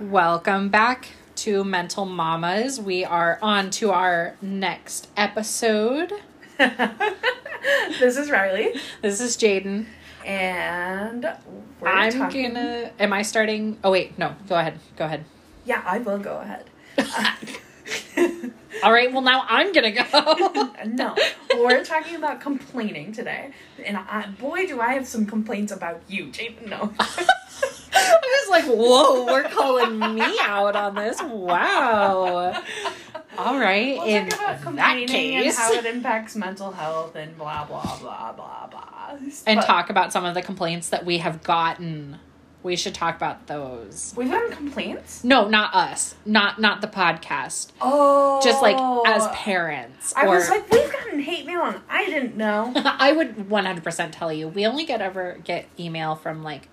[0.00, 2.80] Welcome back to Mental Mamas.
[2.80, 6.12] We are on to our next episode.
[6.58, 9.86] this is Riley, This is Jaden.
[10.24, 11.22] and
[11.80, 12.90] we're I'm talking- gonna.
[12.98, 13.78] Am I starting?
[13.82, 14.18] Oh, wait.
[14.18, 14.34] No.
[14.48, 14.78] Go ahead.
[14.96, 15.24] Go ahead.
[15.64, 16.64] Yeah, I will go ahead.
[18.82, 19.12] All right.
[19.12, 20.70] Well, now I'm gonna go.
[20.86, 21.14] no,
[21.54, 23.50] we're talking about complaining today,
[23.84, 26.68] and I, boy, do I have some complaints about you, Jaden.
[26.68, 31.20] No, I was like, whoa, we're calling me out on this.
[31.22, 32.62] Wow.
[33.36, 33.96] All right.
[33.98, 35.02] we'll In talk about that complaining
[35.36, 35.56] and case.
[35.58, 39.16] how it impacts mental health and blah blah blah blah blah.
[39.46, 42.18] and But talk about some of the complaints that we have gotten.
[42.62, 44.12] We should talk about those.
[44.16, 45.22] We've gotten complaints.
[45.22, 46.16] No, not us.
[46.26, 47.68] Not not the podcast.
[47.80, 48.76] Oh, Just like
[49.06, 49.30] as oh.
[49.32, 50.12] parents.
[50.16, 52.72] I or was like, we've gotten hate mail, and I didn't know.
[52.76, 54.48] I would 100% tell you.
[54.48, 56.68] We only get ever get email from like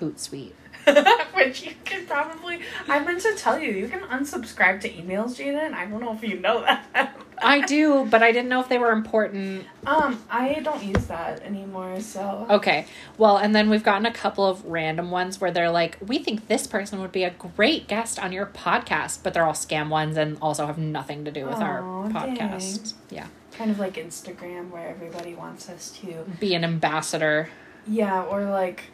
[0.00, 0.52] Hootsuite.
[1.34, 2.60] Which you can probably.
[2.88, 5.74] I meant to tell you, you can unsubscribe to emails, Jaden.
[5.74, 7.16] I don't know if you know that.
[7.42, 9.66] I do, but I didn't know if they were important.
[9.86, 12.46] Um, I don't use that anymore, so.
[12.50, 12.86] Okay.
[13.18, 16.48] Well, and then we've gotten a couple of random ones where they're like, "We think
[16.48, 20.16] this person would be a great guest on your podcast," but they're all scam ones
[20.16, 21.80] and also have nothing to do with our
[22.10, 22.94] podcast.
[23.10, 23.26] Yeah.
[23.52, 26.24] Kind of like Instagram, where everybody wants us to.
[26.38, 27.48] Be an ambassador.
[27.86, 28.84] Yeah, or like,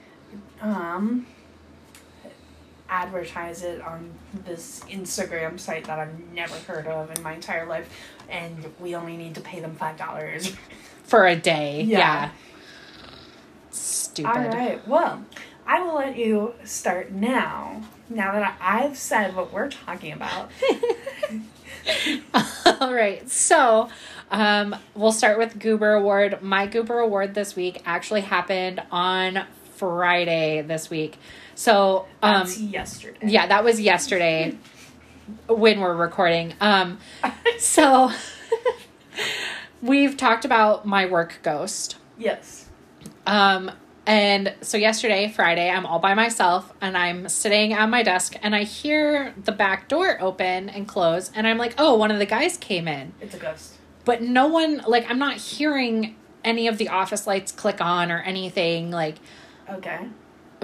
[0.60, 1.26] um,
[2.88, 4.12] advertise it on
[4.44, 7.88] this Instagram site that I've never heard of in my entire life,
[8.28, 10.56] and we only need to pay them $5.
[11.04, 11.82] for a day.
[11.82, 11.98] Yeah.
[11.98, 12.30] Yeah.
[13.70, 14.30] Stupid.
[14.30, 14.88] All right.
[14.88, 15.24] Well,
[15.66, 17.82] I will let you start now.
[18.08, 20.50] Now that I've said what we're talking about.
[22.80, 23.28] All right.
[23.30, 23.88] So,
[24.30, 26.40] um, we'll start with Goober Award.
[26.42, 29.44] My Goober Award this week actually happened on
[29.76, 31.18] Friday this week.
[31.54, 33.18] So, um, That's yesterday.
[33.26, 34.56] yeah, that was yesterday
[35.48, 36.54] when we're recording.
[36.60, 36.98] Um,
[37.58, 38.10] so
[39.82, 41.96] we've talked about my work ghost.
[42.18, 42.68] Yes.
[43.26, 43.70] Um,
[44.06, 48.54] and so yesterday, Friday, I'm all by myself and I'm sitting at my desk and
[48.54, 52.26] I hear the back door open and close and I'm like, oh, one of the
[52.26, 53.12] guys came in.
[53.20, 53.74] It's a ghost.
[54.04, 56.14] But no one, like, I'm not hearing
[56.44, 59.16] any of the office lights click on or anything, like,
[59.68, 59.98] Okay.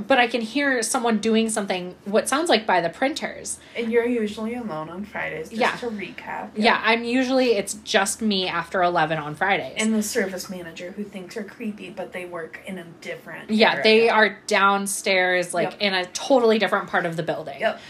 [0.08, 3.58] But I can hear someone doing something, what sounds like by the printers.
[3.76, 5.76] And you're usually alone on Fridays, just Yeah.
[5.76, 6.50] to recap.
[6.56, 9.74] Yeah, I'm usually, it's just me after 11 on Fridays.
[9.76, 13.50] And the service manager who thinks are creepy, but they work in a different.
[13.50, 13.82] yeah, area.
[13.84, 15.80] they are downstairs, like, Yep.
[15.80, 17.60] in a totally different part of the building.
[17.60, 17.80] Yep.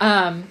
[0.00, 0.50] Um,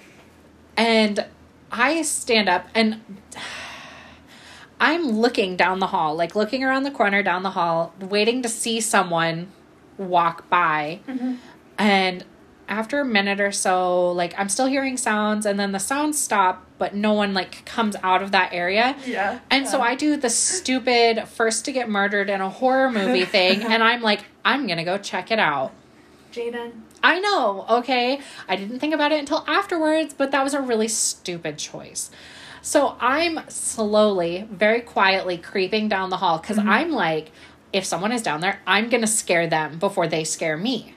[0.76, 1.24] and
[1.70, 3.00] I stand up and
[4.80, 8.48] I'm looking down the hall, like looking around the corner down the hall, waiting to
[8.48, 9.52] see someone
[9.98, 11.00] walk by.
[11.08, 11.38] Mhm.
[11.78, 12.24] And
[12.68, 16.64] after a minute or so, like I'm still hearing sounds, and then the sounds stop,
[16.78, 18.96] but no one like comes out of that area.
[19.06, 19.40] Yeah.
[19.50, 19.80] And so.
[19.80, 24.00] I do the stupid first to get murdered in a horror movie thing, and I'm
[24.00, 25.72] like, I'm gonna go check it out.
[26.32, 26.72] Jaden.
[27.02, 28.20] I know, okay?
[28.48, 32.10] I didn't think about it until afterwards, but that was a really stupid choice.
[32.62, 37.32] So I'm slowly, very quietly creeping down the hall because I'm like,
[37.72, 40.94] if someone is down there, I'm going to scare them before they scare me.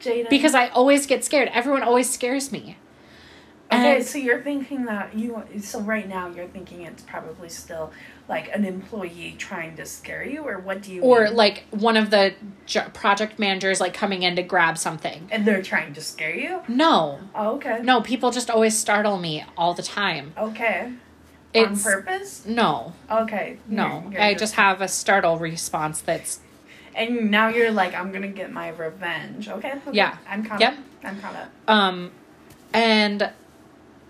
[0.00, 0.28] Jaden.
[0.28, 1.48] Because I always get scared.
[1.52, 2.76] Everyone always scares me.
[3.72, 5.42] Okay, And- so you're thinking that you.
[5.60, 7.92] So right now you're thinking it's probably still
[8.28, 11.00] like an employee trying to scare you, or what do you?
[11.02, 11.34] Or mean?
[11.34, 12.34] like one of the
[12.92, 15.28] project managers like coming in to grab something.
[15.30, 16.60] And they're trying to scare you.
[16.68, 17.20] No.
[17.34, 17.80] Oh, okay.
[17.82, 20.34] No, people just always startle me all the time.
[20.38, 20.92] Okay.
[21.54, 22.44] On purpose.
[22.46, 22.92] no.
[23.10, 23.58] Okay.
[23.68, 24.00] No.
[24.04, 26.40] You're- you're I just have a startle response that's
[26.96, 29.48] And now you're like, I'm gonna get my revenge.
[29.48, 29.72] Okay.
[29.72, 29.90] okay.
[29.92, 30.16] Yeah.
[30.28, 30.72] I'm caught Yep.
[30.72, 30.78] up.
[31.04, 31.48] I'm caught up.
[31.68, 32.10] Um,
[32.72, 33.30] and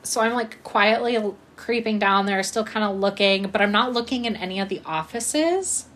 [0.03, 3.93] so I'm like quietly l- creeping down there, still kind of looking, but I'm not
[3.93, 5.87] looking in any of the offices.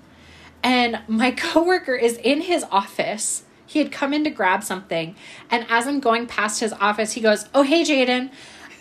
[0.62, 3.44] And my coworker is in his office.
[3.66, 5.14] He had come in to grab something,
[5.50, 8.30] and as I'm going past his office, he goes, "Oh, hey, Jaden."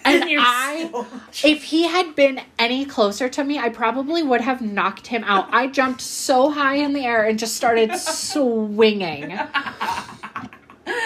[0.05, 1.07] And you're I, still-
[1.43, 5.47] if he had been any closer to me, I probably would have knocked him out.
[5.51, 9.37] I jumped so high in the air and just started swinging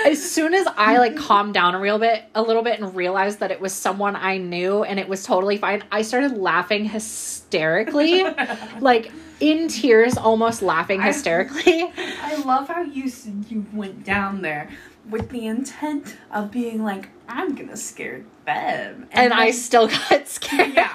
[0.06, 3.40] as soon as I like calmed down a real bit, a little bit, and realized
[3.40, 8.24] that it was someone I knew and it was totally fine, I started laughing hysterically,
[8.80, 11.92] like in tears, almost laughing hysterically.
[11.98, 13.12] I love how you
[13.50, 14.70] you went down there
[15.10, 20.28] with the intent of being like, I'm gonna scare them, And I then- still got
[20.28, 20.74] scared.
[20.74, 20.94] Yeah.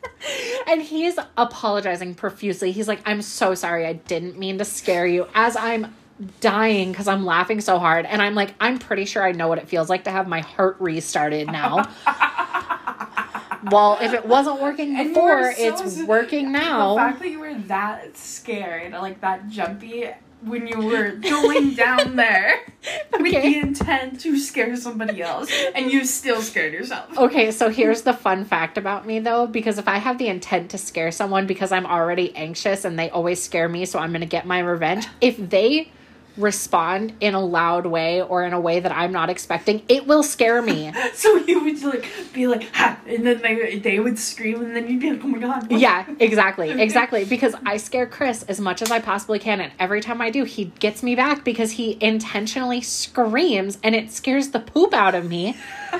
[0.68, 2.72] and he's apologizing profusely.
[2.72, 3.86] He's like, I'm so sorry.
[3.86, 5.26] I didn't mean to scare you.
[5.34, 5.94] As I'm
[6.40, 8.04] dying because I'm laughing so hard.
[8.06, 10.40] And I'm like, I'm pretty sure I know what it feels like to have my
[10.40, 11.88] heart restarted now.
[13.70, 16.90] well, if it wasn't working before, so it's working now.
[16.94, 20.10] The fact that you were that scared, like that jumpy,
[20.42, 22.60] when you were going down there
[23.12, 27.16] with the intent to scare somebody else, and you still scared yourself.
[27.16, 30.70] Okay, so here's the fun fact about me though, because if I have the intent
[30.70, 34.26] to scare someone because I'm already anxious and they always scare me, so I'm gonna
[34.26, 35.90] get my revenge, if they
[36.36, 40.22] respond in a loud way or in a way that I'm not expecting, it will
[40.22, 40.92] scare me.
[41.14, 44.88] So you would like be like, ha, and then they they would scream, and then
[44.88, 45.70] you'd be like, oh my god.
[45.70, 46.70] what- Yeah, exactly.
[46.70, 47.24] Exactly.
[47.24, 49.60] Because I scare Chris as much as I possibly can.
[49.60, 54.10] And every time I do, he gets me back because he intentionally screams and it
[54.12, 55.56] scares the poop out of me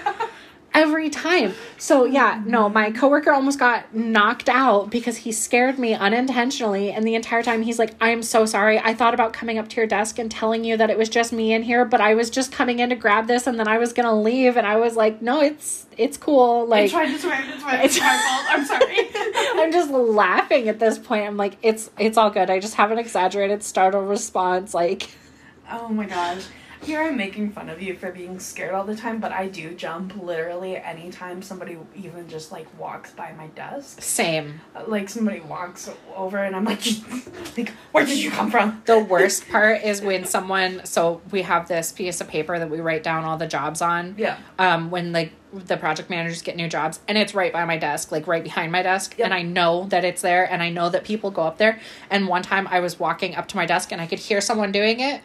[0.72, 1.54] every time.
[1.78, 6.90] So, yeah, no, my coworker almost got knocked out because he scared me unintentionally.
[6.90, 8.78] And the entire time he's like, I'm so sorry.
[8.78, 11.32] I thought about coming up to your desk and telling you that it was just
[11.32, 13.78] me in here, but I was just coming in to grab this and then I
[13.78, 14.56] was going to leave.
[14.56, 16.66] And I was like, no, it's, it's cool.
[16.66, 17.44] Like I tried to swear.
[17.52, 18.46] It's my, it's my fault.
[18.48, 19.10] I'm sorry.
[19.62, 21.26] I'm just laughing at this point.
[21.26, 22.48] I'm like, it's it's all good.
[22.48, 24.72] I just have an exaggerated startle response.
[24.72, 25.10] Like,
[25.70, 26.46] Oh my gosh.
[26.82, 29.74] Here I'm making fun of you for being scared all the time, but I do
[29.74, 34.00] jump literally anytime somebody even just like walks by my desk.
[34.00, 34.60] same.
[34.86, 36.80] Like somebody walks over and I'm like,
[37.58, 38.82] like where did you come from?
[38.86, 40.80] The worst part is when someone.
[40.84, 44.14] So we have this piece of paper that we write down all the jobs on.
[44.16, 44.38] Yeah.
[44.58, 48.10] Um, when like the project managers get new jobs, and it's right by my desk,
[48.12, 49.24] like right behind my desk, Yep.
[49.26, 51.80] and I know that it's there, and I know that people go up there.
[52.08, 54.70] And one time I was walking up to my desk, and I could hear someone
[54.72, 55.22] doing it.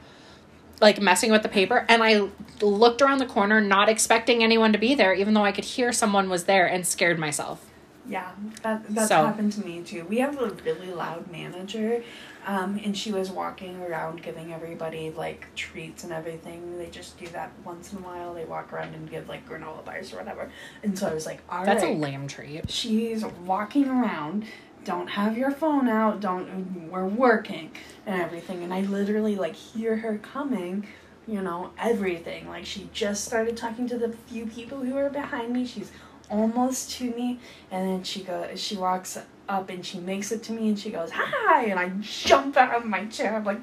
[0.82, 2.28] Like messing with the paper, and I
[2.62, 5.92] looked around the corner, not expecting anyone to be there, even though I could hear
[5.94, 7.66] someone was there, and scared myself.
[8.08, 8.32] Yeah,
[8.62, 10.06] that that's So- happened to me too.
[10.08, 12.04] We have a really loud manager,
[12.46, 16.78] um, and she was walking around giving everybody like treats and everything.
[16.78, 18.34] They just do that once in a while.
[18.36, 20.52] They walk around and give like granola bars or whatever.
[20.84, 21.66] And so I was like, all right.
[21.66, 22.70] That's a lame treat.
[22.70, 24.46] she's walking around
[24.86, 27.72] don't have your phone out don't we're working
[28.06, 30.88] and everything and i literally like hear her coming
[31.28, 35.52] you know everything like she just started talking to the few people who are behind
[35.52, 35.92] me she's
[36.30, 37.40] almost to me
[37.72, 39.18] and then she goes she walks
[39.48, 42.76] up and she makes it to me and she goes hi and i jump out
[42.76, 43.60] of my chair i'm like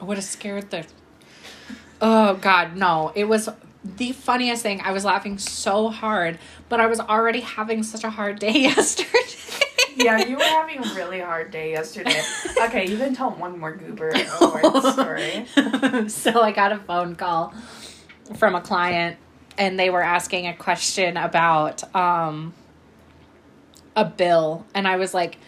[0.00, 0.86] I would have scared the.
[2.00, 3.12] Oh God, no!
[3.14, 3.48] It was
[3.84, 4.80] the funniest thing.
[4.80, 6.38] I was laughing so hard,
[6.68, 9.64] but I was already having such a hard day yesterday.
[9.98, 12.20] Yeah you were having a really hard day yesterday
[12.62, 14.08] okay you can tell one more goober
[14.40, 15.46] award story
[16.08, 17.52] so I got a phone call
[18.36, 19.16] from a client,
[19.56, 22.54] and they were asking a question about um,
[23.96, 25.38] a bill, and I was like,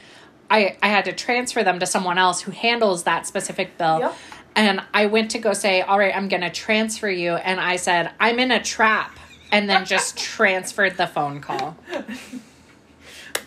[0.50, 4.00] I I had to transfer them to someone else who handles that specific bill.
[4.00, 4.16] Yep.
[4.56, 7.76] And I went to go say, "All right, I'm going to transfer you." And I
[7.76, 9.18] said, "I'm in a trap."
[9.52, 11.76] And then just transferred the phone call.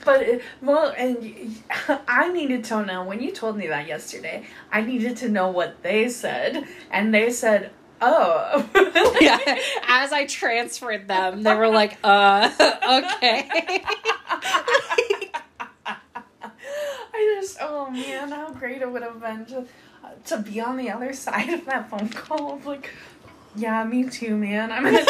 [0.05, 1.63] But it, well, and
[2.07, 4.45] I needed to know when you told me that yesterday.
[4.71, 7.71] I needed to know what they said, and they said,
[8.01, 8.67] "Oh,
[9.21, 9.39] Yeah.
[9.87, 13.83] As I transferred them, they were like, "Uh, okay."
[17.15, 19.65] I just, oh man, how great it would have been to
[20.25, 22.59] to be on the other side of that phone call.
[22.65, 22.89] Like,
[23.55, 24.71] yeah, me too, man.
[24.71, 25.05] I'm gonna.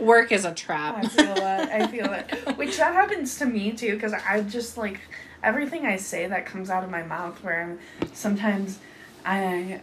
[0.00, 0.96] Work is a trap.
[0.96, 1.70] I feel that.
[1.70, 2.56] I feel that.
[2.56, 5.00] Which that happens to me too, because I just like
[5.42, 7.42] everything I say that comes out of my mouth.
[7.42, 7.78] Where I'm,
[8.14, 8.78] sometimes
[9.24, 9.80] I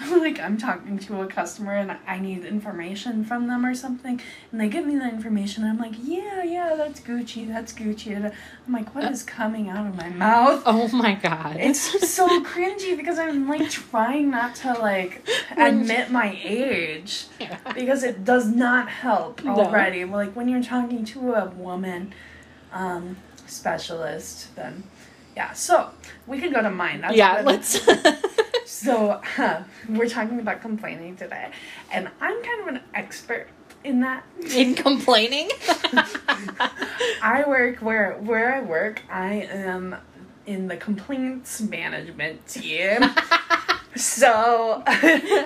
[0.10, 4.20] like I'm talking to a customer and I need information from them or something,
[4.52, 5.64] and they give me the information.
[5.64, 8.16] And I'm like, yeah, yeah, that's Gucci, that's Gucci.
[8.66, 10.62] I'm like, what is coming out of my mouth?
[10.70, 11.56] Oh my god.
[11.58, 17.26] It's so cringy because I'm like trying not to like admit my age
[17.74, 19.52] because it does not help No.
[19.56, 20.04] already.
[20.04, 22.14] Like when you're talking to a woman
[22.72, 24.84] um, specialist, then
[25.36, 25.52] yeah.
[25.52, 25.90] So
[26.26, 27.00] we can go to mine.
[27.00, 27.80] That's yeah, let's
[28.70, 31.50] So um, we're talking about complaining today,
[31.90, 33.48] and I'm kind of an expert
[33.82, 34.24] in that.
[34.54, 35.50] in complaining.
[37.20, 39.02] I work where where I work.
[39.10, 39.96] I am
[40.46, 43.00] in the complaints management team.
[43.96, 44.84] so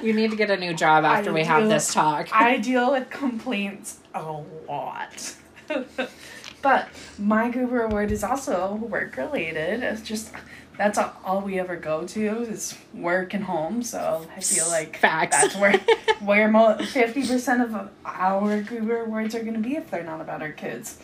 [0.02, 2.28] you need to get a new job after I we have this talk.
[2.31, 4.33] I deal with complaints a
[4.69, 5.35] lot.
[6.62, 6.88] but
[7.19, 9.83] my Goober Award is also work related.
[9.83, 10.31] It's just
[10.76, 13.83] that's all, we ever go to is work and home.
[13.83, 15.40] So I feel like Facts.
[15.40, 15.78] that's where
[16.21, 20.43] where fifty percent of our Goober Awards are going to be if they're not about
[20.43, 20.99] our kids.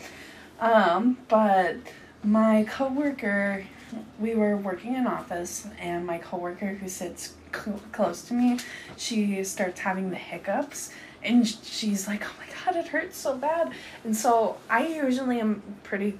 [0.59, 1.77] Um, but
[2.23, 3.65] my coworker
[4.19, 8.57] we were working in office, and my coworker who sits cl- close to me,
[8.97, 10.91] she starts having the hiccups,
[11.23, 13.71] and she's like, "Oh my god, it hurts so bad."
[14.03, 16.17] And so I usually am pretty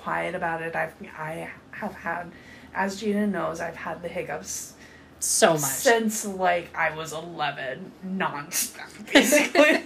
[0.00, 0.74] quiet about it.
[0.76, 2.30] I've I have had,
[2.74, 4.74] as Gina knows, I've had the hiccups
[5.20, 5.60] So much.
[5.60, 9.82] since like I was eleven, nonstop, basically.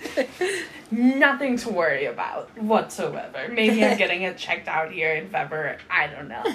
[0.90, 3.48] Nothing to worry about whatsoever.
[3.50, 5.76] Maybe I'm getting it checked out here in February.
[5.90, 6.42] I don't know.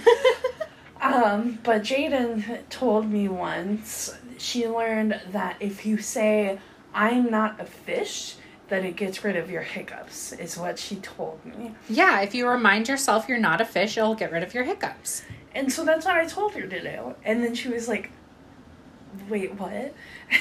[1.01, 6.59] Um, but Jaden told me once she learned that if you say,
[6.93, 8.35] I'm not a fish,
[8.73, 11.75] that it gets rid of your hiccups, is what she told me.
[11.87, 15.21] yeah, if you remind yourself you're not a fish, it'll get rid of your hiccups.
[15.53, 17.13] And so that's what I told her to do.
[17.23, 18.09] And then she was like,
[19.29, 19.93] wait, what?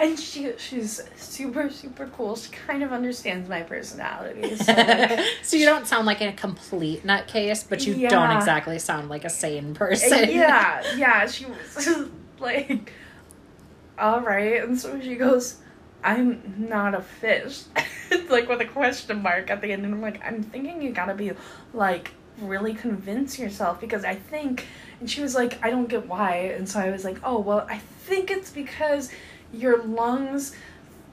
[0.00, 2.34] and she she's super, super cool.
[2.36, 4.56] She kind of understands my personality.
[4.56, 9.10] So like, so you don't sound like a complete nutcase, but you don't exactly sound
[9.10, 10.30] like a sane person.
[10.30, 12.06] yeah, yeah, she was
[12.40, 12.90] like,
[13.98, 14.62] all right.
[14.62, 15.56] And so she goes,
[16.02, 17.62] I'm not a fish.
[18.10, 19.84] it's like with a question mark at the end.
[19.84, 21.32] And I'm like, I'm thinking you gotta be
[21.72, 24.66] like, really convince yourself because I think.
[25.00, 26.36] And she was like, I don't get why.
[26.56, 29.10] And so I was like, oh, well, I think it's because
[29.52, 30.54] your lungs.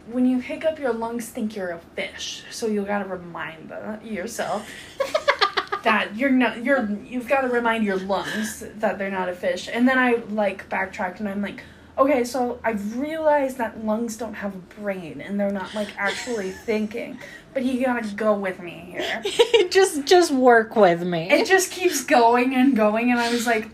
[0.08, 4.68] When you hiccup, your lungs think you're a fish, so you gotta remind the, yourself
[5.84, 9.70] that you're not you're you've got to remind your lungs that they're not a fish
[9.72, 11.64] and then i like backtracked and i'm like
[11.98, 16.52] okay so i've realized that lungs don't have a brain and they're not like actually
[16.66, 17.18] thinking
[17.54, 19.24] but you gotta go with me here
[19.70, 21.30] just just work with me.
[21.30, 23.70] it just keeps going and going and i was like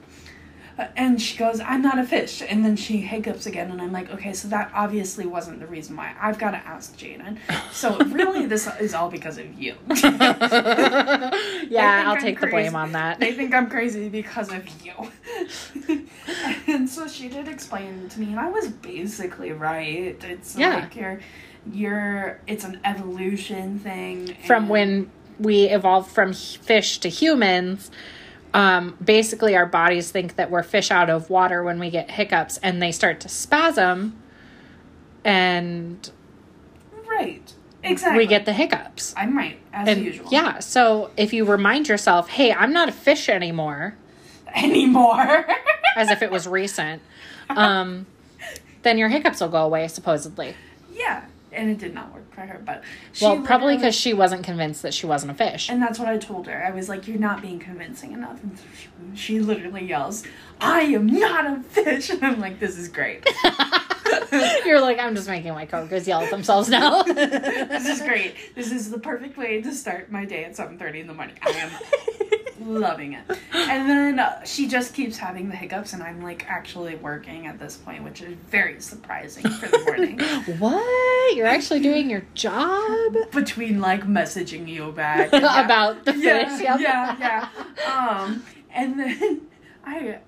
[0.96, 4.10] and she goes i'm not a fish and then she hiccups again and i'm like
[4.12, 7.38] okay so that obviously wasn't the reason why i've got to ask jaden
[7.72, 9.76] so really this is all because of you
[11.70, 13.20] yeah, I'll I'm take the blame on that.
[13.20, 14.94] They think I'm crazy because of you.
[16.68, 20.16] and so she did explain to me, and I was basically right.
[20.24, 20.76] It's Yeah.
[20.76, 21.20] like you're,
[21.72, 22.40] you're.
[22.48, 24.36] It's an evolution thing.
[24.46, 27.92] From when we evolved from fish to humans,
[28.58, 32.58] um, basically our bodies think that we're fish out of water when we get hiccups
[32.64, 34.18] and they start to spasm
[35.24, 36.10] and
[37.08, 37.54] Right.
[37.84, 38.18] Exactly.
[38.18, 39.14] we get the hiccups.
[39.16, 40.28] I'm right as And usual.
[40.32, 43.96] yeah, so if you remind yourself, hey, I'm not a fish anymore,
[44.56, 45.46] Anymore.
[45.96, 47.02] as if it was recent,
[47.50, 48.06] um,
[48.82, 50.56] then your hiccups will go away, supposedly.
[50.92, 54.44] yeah, and it did not work for her, but she well, probably because she wasn't
[54.44, 55.70] convinced that she wasn't a fish.
[55.70, 56.66] And that's what I told her.
[56.66, 60.24] I was like, "You're not being convincing enough." And she, she literally yells,
[60.60, 63.28] "I am not a fish!" And I'm like, "This is great."
[64.66, 67.04] You're like, I'm just making my coworkers yell at themselves now.
[67.04, 68.56] this is great.
[68.56, 71.36] This is the perfect way to start my day at 7:30 in the morning.
[71.42, 71.72] I am
[72.68, 73.24] loving it.
[73.54, 77.78] And then she just keeps having the hiccups and I'm like actually working at this
[77.78, 80.20] point, which is very surprising for the morning.
[80.60, 81.36] what?
[81.36, 83.16] You're actually doing your job?
[83.32, 85.66] Between like messaging you back and yeah.
[85.66, 86.64] About the yeah, fish.
[86.64, 86.80] Yep.
[86.80, 87.50] yeah, yeah.
[87.92, 89.42] Um, and then
[89.86, 90.20] I,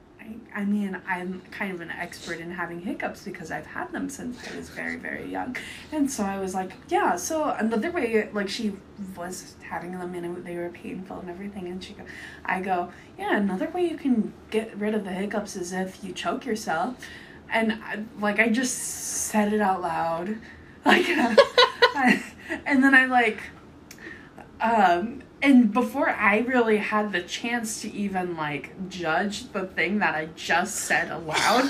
[0.56, 4.38] I, mean, I'm kind of an expert in having hiccups because I've had them since
[4.52, 5.56] I was very, very young.
[5.92, 7.16] And so I was like, yeah.
[7.16, 8.74] So another way, like she
[9.16, 11.68] was having them and they were painful and everything.
[11.68, 12.04] And she go,
[12.46, 13.38] I go, yeah.
[13.38, 16.96] Another way you can get rid of the hiccups is if you choke yourself.
[17.52, 20.38] And I, like I just said it out loud,
[20.86, 22.24] like, I,
[22.66, 23.40] and then I like
[24.62, 30.16] um and before i really had the chance to even like judge the thing that
[30.16, 31.70] i just said aloud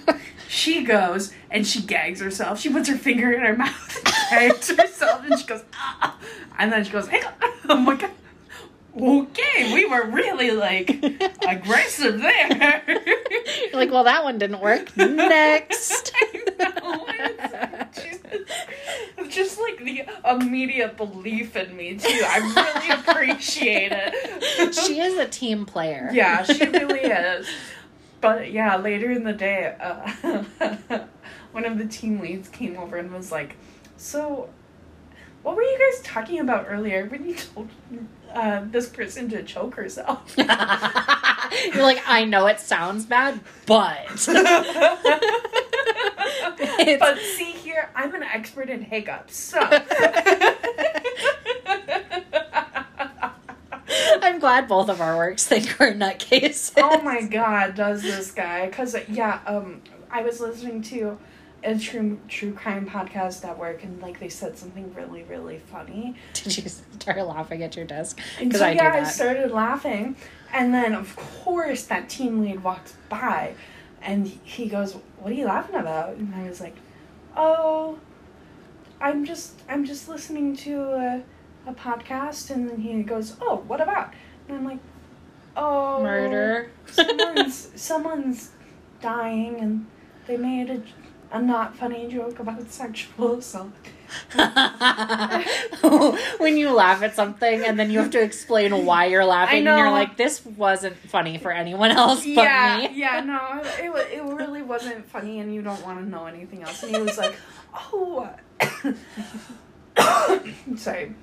[0.48, 3.96] she goes and she gags herself she puts her finger in her mouth
[4.32, 6.16] and gags herself and she goes ah
[6.58, 7.22] and then she goes hey
[7.68, 8.08] i'm like
[8.96, 10.90] okay we were really like
[11.48, 12.82] aggressive there
[13.70, 14.96] You're like, well, that one didn't work.
[14.96, 16.12] Next.
[18.32, 22.08] I know, it's just, just like the immediate belief in me too.
[22.08, 22.90] I really
[23.30, 24.74] appreciate it.
[24.74, 26.10] she is a team player.
[26.12, 27.46] yeah, she really is.
[28.20, 31.04] But yeah, later in the day, uh,
[31.52, 33.56] one of the team leads came over and was like,
[33.96, 34.50] "So,
[35.42, 37.68] what were you guys talking about earlier when you told
[38.34, 44.06] uh, this person to choke herself?" You're like, I know it sounds bad, but.
[46.98, 49.58] but see here, I'm an expert in hiccups, so.
[54.22, 56.72] I'm glad both of our works think we're nutcases.
[56.76, 58.66] oh my god, does this guy?
[58.66, 61.18] Because yeah, um, I was listening to
[61.62, 66.14] a true true crime podcast at work, and like they said something really really funny.
[66.34, 68.20] Did you start laughing at your desk?
[68.38, 70.16] And Because so I do yeah, I started laughing,
[70.52, 73.54] and then of course that team lead walks by,
[74.02, 76.76] and he goes, "What are you laughing about?" And I was like,
[77.36, 77.98] "Oh,
[79.00, 81.22] I'm just I'm just listening to a,
[81.66, 84.12] a podcast." And then he goes, "Oh, what about?"
[84.48, 84.80] And I'm like,
[85.56, 86.70] "Oh, Murder.
[86.86, 88.50] someone's someone's
[89.00, 89.86] dying, and
[90.26, 90.82] they made a,
[91.32, 93.72] a not funny joke about sexual assault."
[96.38, 99.78] when you laugh at something and then you have to explain why you're laughing, and
[99.78, 104.22] you're like, "This wasn't funny for anyone else but yeah, me." yeah, no, it, it
[104.22, 106.82] really wasn't funny, and you don't want to know anything else.
[106.82, 107.34] And he was like,
[107.74, 108.28] "Oh,
[110.76, 111.14] sorry."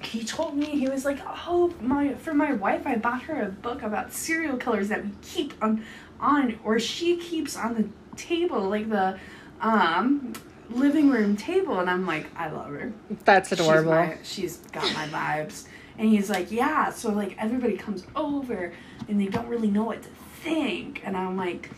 [0.00, 3.50] He told me he was like, "Oh, my for my wife, I bought her a
[3.50, 5.84] book about serial killers that we keep on,
[6.20, 9.18] on or she keeps on the table, like the,
[9.60, 10.34] um."
[10.70, 12.92] Living room table and i'm like i love her
[13.24, 13.90] That's She's adorable.
[13.92, 15.66] my- she's got my vibes.
[16.00, 16.90] And he's like, yeah.
[16.90, 18.72] So like everybody comes over
[19.08, 20.08] and they don't really know what to
[20.44, 21.00] think.
[21.04, 21.70] And I'm like,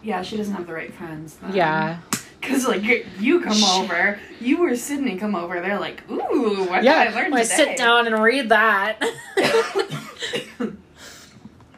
[0.00, 1.34] yeah, she doesn't have the right friends.
[1.42, 1.98] then." yeah.
[2.40, 2.84] Cause like
[3.18, 5.60] you- come over, you or Sydney come over.
[5.60, 9.02] They're like, ooh, what Yeah, did I learn I sit down and read that.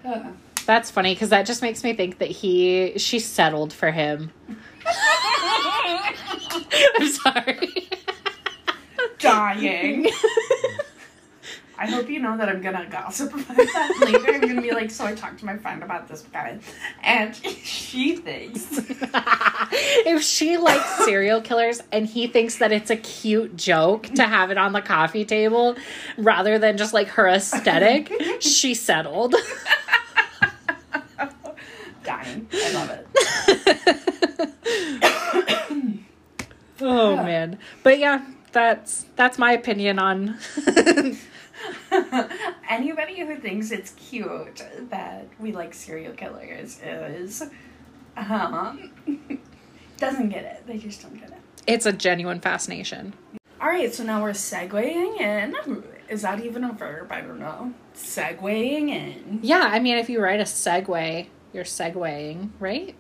[0.05, 0.33] Uh,
[0.67, 4.33] That's funny because that just makes me think that he she settled for him.
[6.99, 7.88] I'm sorry.
[9.19, 10.09] dying.
[11.76, 14.33] I hope you know that I'm gonna gossip about that later.
[14.33, 16.59] I'm gonna be like, so I talked to my friend about this guy,
[17.02, 18.69] and she thinks
[20.07, 24.50] if she likes serial killers and he thinks that it's a cute joke to have
[24.52, 25.75] it on the coffee table
[26.16, 29.35] rather than just like her aesthetic, she settled.
[32.04, 32.47] dying.
[32.52, 32.90] I love
[35.02, 35.11] it.
[36.87, 37.23] Oh Yeah.
[37.25, 37.59] man.
[37.83, 40.37] But yeah, that's that's my opinion on
[42.69, 47.43] Anybody who thinks it's cute that we like serial killers is
[48.17, 48.91] um
[49.99, 50.67] doesn't get it.
[50.67, 51.39] They just don't get it.
[51.67, 53.15] it's a genuine fascination.
[53.61, 55.54] All right, so now we're segueing in.
[56.08, 57.11] Is that even a verb?
[57.11, 57.73] I don't know.
[57.97, 59.41] Segueing in.
[59.43, 62.95] Yeah, I mean if you write a segue, you're segueing, right?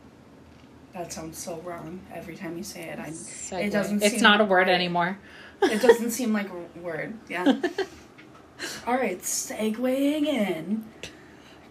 [0.94, 2.98] That sounds so wrong every time you say it.
[3.00, 3.12] I,
[3.58, 4.02] it doesn't.
[4.02, 5.18] It's seem not a word anymore.
[5.60, 7.14] It doesn't seem like a word.
[7.28, 7.44] Yeah.
[8.86, 10.84] All right, segueing in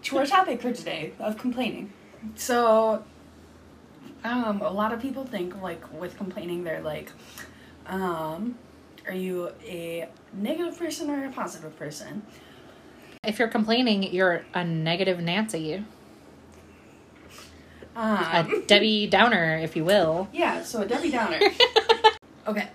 [0.02, 1.92] to our topic for today of complaining.
[2.34, 3.02] So,
[4.22, 7.10] um, a lot of people think like with complaining, they're like,
[7.86, 8.56] um,
[9.06, 12.22] are you a negative person or a positive person?
[13.22, 15.82] If you're complaining, you're a negative Nancy,
[17.96, 20.28] a Um, Debbie Downer, if you will.
[20.32, 20.62] yeah.
[20.62, 21.38] So a Debbie Downer.
[22.48, 22.68] okay.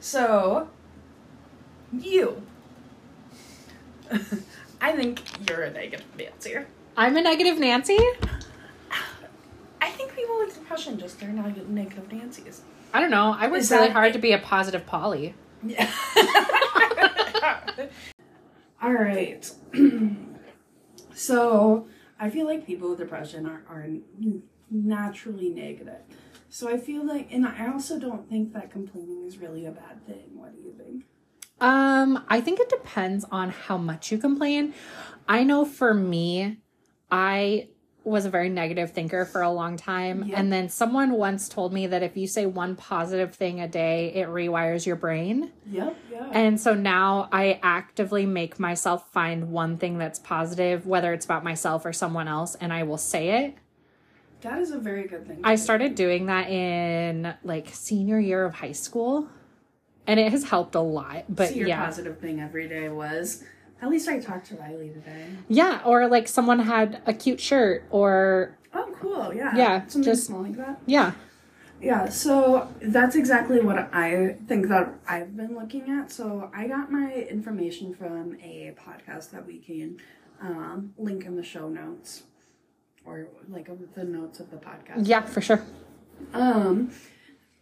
[0.00, 0.68] So,
[1.92, 2.42] you.
[4.80, 6.56] I think you're a negative Nancy.
[6.96, 7.98] I'm a negative Nancy.
[9.82, 12.62] I think people with depression just are not negative Nancy's.
[12.92, 13.34] I don't know.
[13.38, 15.34] I work Is really that- hard to be a positive Polly.
[15.62, 15.90] Yeah.
[18.82, 19.50] All right.
[21.14, 21.86] so
[22.20, 23.88] I feel like people with depression are, are
[24.70, 26.02] naturally negative.
[26.50, 30.06] So I feel like, and I also don't think that complaining is really a bad
[30.06, 30.30] thing.
[30.34, 31.06] What do you think?
[31.60, 34.74] Um, I think it depends on how much you complain.
[35.28, 36.58] I know for me,
[37.10, 37.68] I
[38.02, 40.30] was a very negative thinker for a long time.
[40.34, 44.12] And then someone once told me that if you say one positive thing a day,
[44.14, 45.52] it rewires your brain.
[45.70, 45.96] Yep.
[46.10, 46.30] Yeah.
[46.32, 51.44] And so now I actively make myself find one thing that's positive, whether it's about
[51.44, 53.54] myself or someone else, and I will say it.
[54.40, 55.40] that is a very good thing.
[55.44, 59.28] I started doing that in like senior year of high school,
[60.06, 61.24] and it has helped a lot.
[61.28, 61.84] But See, your yeah.
[61.84, 63.44] positive thing every day was.
[63.82, 65.26] At least I talked to Riley today.
[65.48, 69.32] Yeah, or like someone had a cute shirt, or Oh, cool.
[69.34, 69.56] Yeah.
[69.56, 70.80] Yeah, Something just- small like that.
[70.86, 71.12] yeah,
[71.80, 76.12] Yeah, so that's exactly what I think that I've been looking at.
[76.12, 79.96] So I got my information from a podcast that we can
[80.42, 82.24] um, link in the show notes
[83.04, 85.08] or like the notes of the podcast.
[85.08, 85.62] yeah, for sure.
[86.34, 86.90] Um,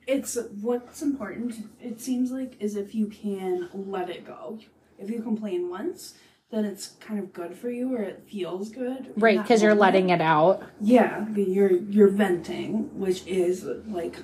[0.06, 1.54] it's what's important.
[1.80, 4.58] It seems like is if you can let it go.
[4.98, 6.14] If you complain once,
[6.50, 9.12] then it's kind of good for you, or it feels good.
[9.16, 10.62] Right, because you're letting it out.
[10.80, 14.16] Yeah, you're you're venting, which is like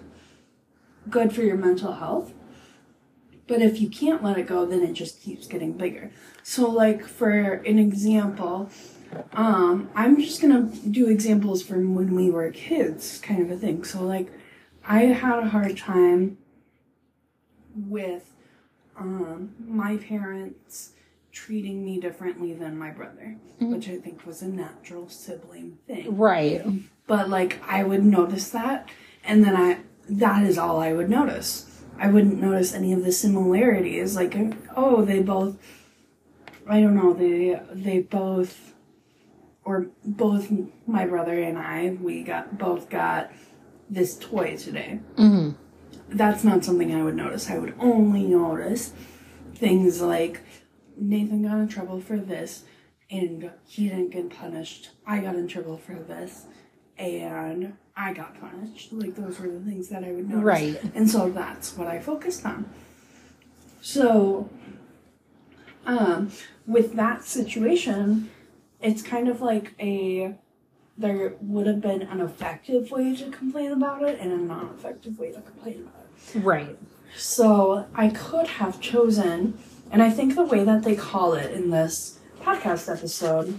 [1.08, 2.32] good for your mental health.
[3.46, 6.10] But if you can't let it go, then it just keeps getting bigger.
[6.42, 8.70] So like for an example,
[9.34, 13.84] um, I'm just gonna do examples from when we were kids, kind of a thing.
[13.84, 14.32] So like
[14.86, 16.38] I had a hard time
[17.74, 18.33] with
[18.98, 20.92] um, my parents
[21.32, 26.16] treating me differently than my brother, which I think was a natural sibling thing.
[26.16, 26.64] Right.
[27.06, 28.88] But like I would notice that,
[29.24, 31.82] and then I that is all I would notice.
[31.98, 34.16] I wouldn't notice any of the similarities.
[34.16, 34.36] Like
[34.76, 35.56] oh, they both.
[36.68, 37.12] I don't know.
[37.12, 38.72] They they both,
[39.64, 40.50] or both
[40.86, 43.32] my brother and I, we got both got
[43.90, 45.00] this toy today.
[45.16, 45.50] hmm
[46.08, 47.50] That's not something I would notice.
[47.50, 48.92] I would only notice
[49.54, 50.40] things like
[50.96, 52.64] Nathan got in trouble for this,
[53.10, 54.90] and he didn't get punished.
[55.06, 56.46] I got in trouble for this,
[56.96, 58.92] and I got punished.
[58.92, 60.44] Like those were the things that I would notice.
[60.44, 60.80] Right.
[60.94, 62.68] And so that's what I focused on.
[63.80, 64.48] So,
[65.86, 66.30] um,
[66.66, 68.30] with that situation,
[68.80, 70.34] it's kind of like a
[70.96, 75.32] there would have been an effective way to complain about it and a non-effective way
[75.32, 76.38] to complain about it.
[76.40, 76.78] Right.
[77.16, 79.58] So I could have chosen,
[79.90, 83.58] and I think the way that they call it in this podcast episode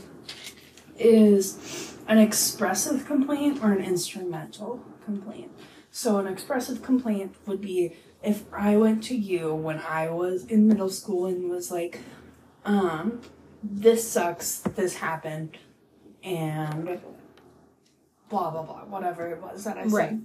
[0.97, 5.51] is an expressive complaint or an instrumental complaint.
[5.91, 10.67] So an expressive complaint would be if I went to you when I was in
[10.67, 11.99] middle school and was like,
[12.65, 13.21] um,
[13.63, 15.57] this sucks, this happened,
[16.23, 16.99] and
[18.29, 19.91] blah blah blah, whatever it was that I said.
[19.91, 20.17] Right.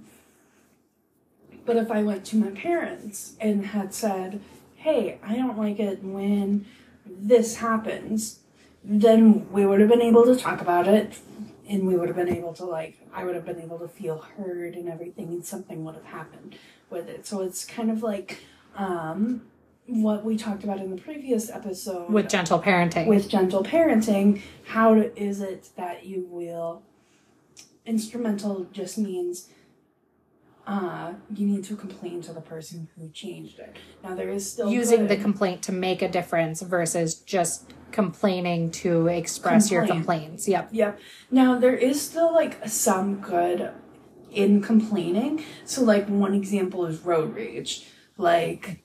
[1.65, 4.41] But if I went to my parents and had said,
[4.75, 6.65] hey, I don't like it when
[7.05, 8.39] this happens,
[8.83, 11.19] then we would have been able to talk about it
[11.69, 14.17] and we would have been able to, like, I would have been able to feel
[14.17, 16.57] heard and everything, and something would have happened
[16.89, 17.25] with it.
[17.25, 18.39] So it's kind of like
[18.75, 19.43] um,
[19.85, 23.07] what we talked about in the previous episode With gentle parenting.
[23.07, 26.83] with gentle parenting, how is it that you will
[27.85, 29.49] instrumental just means
[30.67, 33.77] uh you need to complain to the person who changed it.
[34.03, 39.07] Now there is still using the complaint to make a difference versus just complaining to
[39.07, 40.47] express your complaints.
[40.47, 40.69] Yep.
[40.71, 40.99] Yep.
[41.29, 43.71] Now there is still like some good
[44.31, 45.43] in complaining.
[45.65, 47.87] So like one example is road rage.
[48.17, 48.80] Like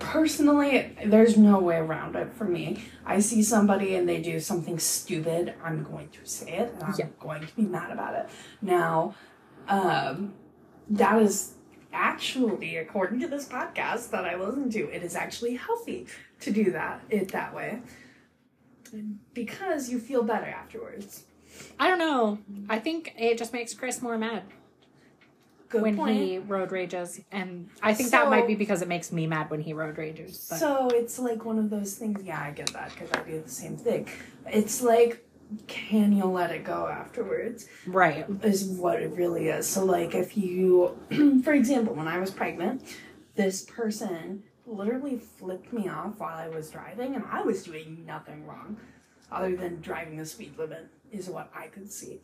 [0.00, 2.82] personally there's no way around it for me.
[3.06, 6.94] I see somebody and they do something stupid, I'm going to say it and I'm
[6.98, 7.06] Yeah.
[7.20, 8.28] going to be mad about it.
[8.60, 9.14] Now
[9.68, 10.34] um
[10.88, 11.54] that is
[11.92, 16.06] actually according to this podcast that I listen to, it is actually healthy
[16.40, 17.80] to do that it that way.
[19.34, 21.24] Because you feel better afterwards.
[21.78, 22.38] I don't know.
[22.68, 24.42] I think it just makes Chris more mad
[25.70, 26.16] Good when point.
[26.16, 29.60] he road rages, and I think that might be because it makes me mad when
[29.60, 30.46] he road rages.
[30.50, 32.22] But So it's like one of those things.
[32.24, 34.08] Yeah, I get that because I do the same thing.
[34.48, 35.24] It's like,
[35.68, 37.68] can you let it go afterwards?
[37.86, 39.68] right, Is what it really is.
[39.68, 40.98] So, like, if you,
[41.44, 42.82] for example, when I was pregnant,
[43.36, 48.44] this person literally flipped me off while I was driving, and I was doing nothing
[48.44, 48.76] wrong
[49.30, 52.20] other than driving the speed limit, is what I could see.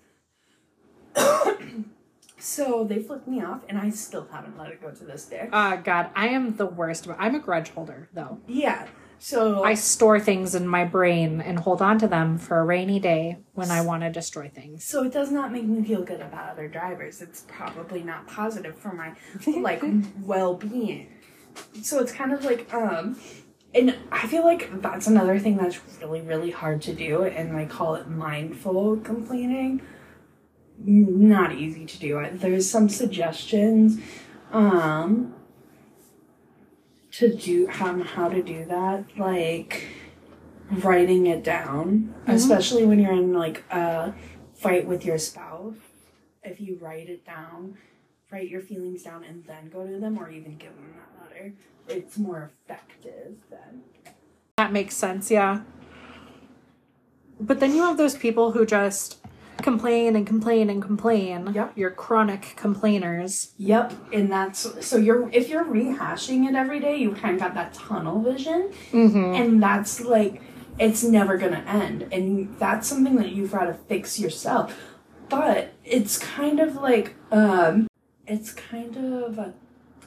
[2.38, 5.48] So they flipped me off, and I still haven't let it go to this day.
[5.52, 7.08] uh, God, I am the worst.
[7.18, 8.40] I'm a grudge holder, though.
[8.46, 8.86] Yeah.
[9.18, 13.00] So I store things in my brain and hold on to them for a rainy
[13.00, 14.84] day when I want to destroy things.
[14.84, 17.22] So it does not make me feel good about other drivers.
[17.22, 19.14] It's probably not positive for my
[19.46, 19.82] like
[20.20, 21.08] well-being.
[21.82, 23.18] So it's kind of like um
[23.74, 27.64] and I feel like that's another thing that's really really hard to do and I
[27.64, 29.80] call it mindful complaining.
[30.78, 32.26] Not easy to do.
[32.32, 34.00] There's some suggestions
[34.52, 35.34] um
[37.12, 39.88] to do how how to do that like
[40.70, 44.14] writing it down, especially when you're in like a
[44.54, 45.76] fight with your spouse.
[46.42, 47.76] If you write it down,
[48.30, 51.54] write your feelings down, and then go to them, or even give them that letter,
[51.88, 53.82] it's more effective then.
[54.56, 55.62] That makes sense, yeah.
[57.40, 59.18] But then you have those people who just
[59.62, 61.52] complain and complain and complain.
[61.54, 61.76] Yep.
[61.76, 63.52] Your chronic complainers.
[63.58, 67.54] Yep, and that's so you're if you're rehashing it every day, you kind of got
[67.54, 69.34] that tunnel vision, Mm-hmm.
[69.34, 70.42] and that's like
[70.78, 74.78] it's never gonna end, and that's something that you've got to fix yourself.
[75.28, 77.88] But it's kind of like um,
[78.26, 79.54] it's kind of a,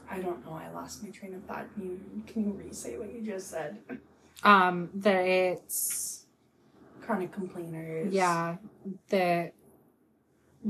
[0.09, 0.53] I don't know.
[0.53, 1.65] I lost my train of thought.
[1.73, 3.79] Can you can you re-say what you just said?
[4.43, 6.18] Um, that it's
[7.09, 8.13] Chronic complainers.
[8.13, 8.57] yeah,
[9.07, 9.51] the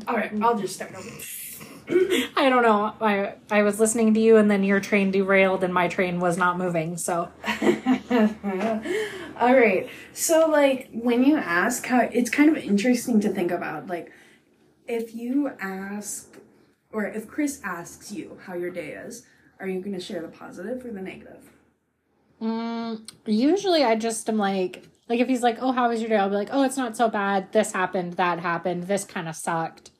[0.08, 1.10] All right, I'll just start over.
[2.38, 2.94] I don't know.
[3.02, 6.38] I I was listening to you and then your train derailed and my train was
[6.38, 6.96] not moving.
[6.96, 7.30] So
[9.38, 9.90] All right.
[10.14, 14.10] So like when you ask how it's kind of interesting to think about like
[14.88, 16.38] if you ask
[16.94, 19.26] or if Chris asks you how your day is,
[19.60, 21.52] are you going to share the positive or the negative?
[22.42, 26.18] Mm, usually I just am like, like if he's like, "Oh, how was your day?"
[26.18, 27.52] I'll be like, "Oh, it's not so bad.
[27.52, 28.14] This happened.
[28.14, 28.84] That happened.
[28.84, 29.92] This kind of sucked."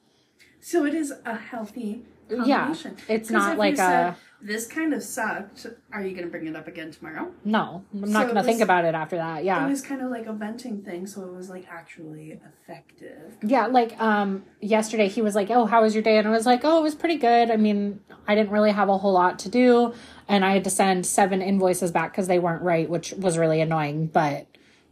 [0.62, 2.74] So it is a healthy Yeah,
[3.08, 5.66] It's not like you said, a- this kind of sucked.
[5.92, 7.32] Are you going to bring it up again tomorrow?
[7.44, 9.44] No, I'm So not it gonna think about it after that.
[9.44, 13.36] Yeah, it was kind of like a venting thing, so it was like actually effective.
[13.42, 13.66] yeah.
[13.68, 16.62] Like um, yesterday he was like, "Oh, how was your day?" And I was like,
[16.64, 17.50] "Oh, it was pretty good.
[17.52, 19.94] I mean, I didn't really have a whole lot to do,
[20.28, 23.60] and I had to send seven invoices back because they weren't right, which was really
[23.60, 24.08] annoying.
[24.08, 24.46] But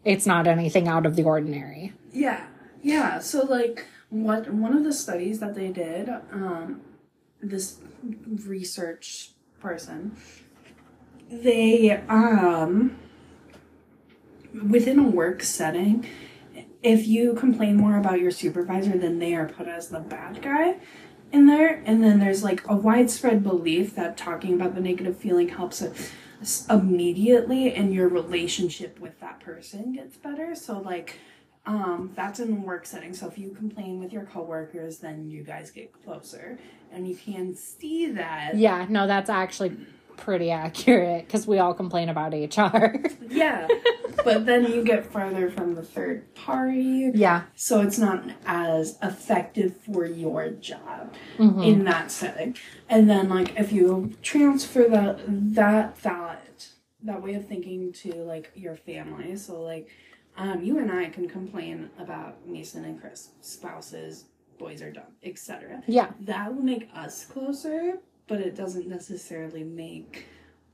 [0.07, 2.47] it's not anything out of the ordinary." Yeah,
[2.81, 3.19] yeah.
[3.19, 6.81] So like what one of the studies that they did, um,
[7.41, 7.79] this
[8.45, 10.15] research person,
[11.29, 12.97] they um
[14.69, 16.05] within a work setting,
[16.81, 20.77] if you complain more about your supervisor, then they are put as the bad guy
[21.31, 21.81] in there.
[21.85, 25.93] And then there's like a widespread belief that talking about the negative feeling helps it
[26.69, 30.55] immediately and your relationship with that person gets better.
[30.55, 31.19] So like
[31.67, 33.13] um, that's in work setting.
[33.13, 36.57] So if you complain with your coworkers, then you guys get closer,
[36.93, 38.55] and you can see that.
[38.55, 39.75] Yeah, no, that's actually
[40.17, 42.97] pretty accurate because we all complain about HR.
[43.29, 43.67] Yeah,
[44.25, 47.11] but then you get further from the third party.
[47.13, 47.43] yeah.
[47.55, 51.65] So it's not as effective for your job Mhm.
[51.65, 52.55] in that setting.
[52.89, 55.19] And then like if you transfer that
[55.55, 56.41] that thought
[57.03, 59.87] that way of thinking to like your family, so like
[60.35, 64.25] um, you and I can complain about Mason and Chris, spouses,
[64.59, 65.81] boys are dumb, etc.
[65.87, 66.11] Yeah.
[66.21, 70.25] That will make us closer, but it doesn't necessarily make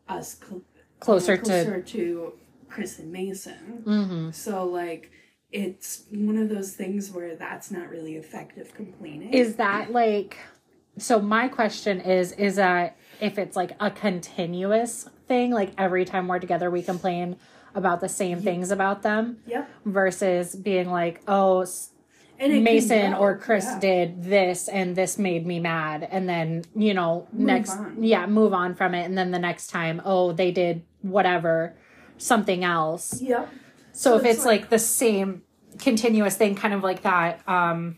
[0.07, 0.61] us cl-
[0.99, 1.43] Closer to.
[1.43, 2.33] closer to
[2.69, 3.81] Chris and Mason.
[3.85, 5.11] hmm So like
[5.51, 9.33] it's one of those things where that's not really effective complaining.
[9.33, 10.37] Is that like.
[10.97, 16.27] So my question is is that if it's like a continuous thing, like every time
[16.27, 17.35] we're together we complain
[17.75, 19.67] about the same things about them Yep.
[19.85, 21.65] versus being like, oh,
[22.51, 23.79] Mason or Chris yeah.
[23.79, 28.03] did this and this made me mad and then you know Move next on.
[28.03, 31.75] yeah move on from it and then the next time oh they did whatever
[32.17, 33.49] something else Yep.
[33.91, 35.43] so, So if it's it's like, the same
[35.79, 37.97] continuous thing kind of like that um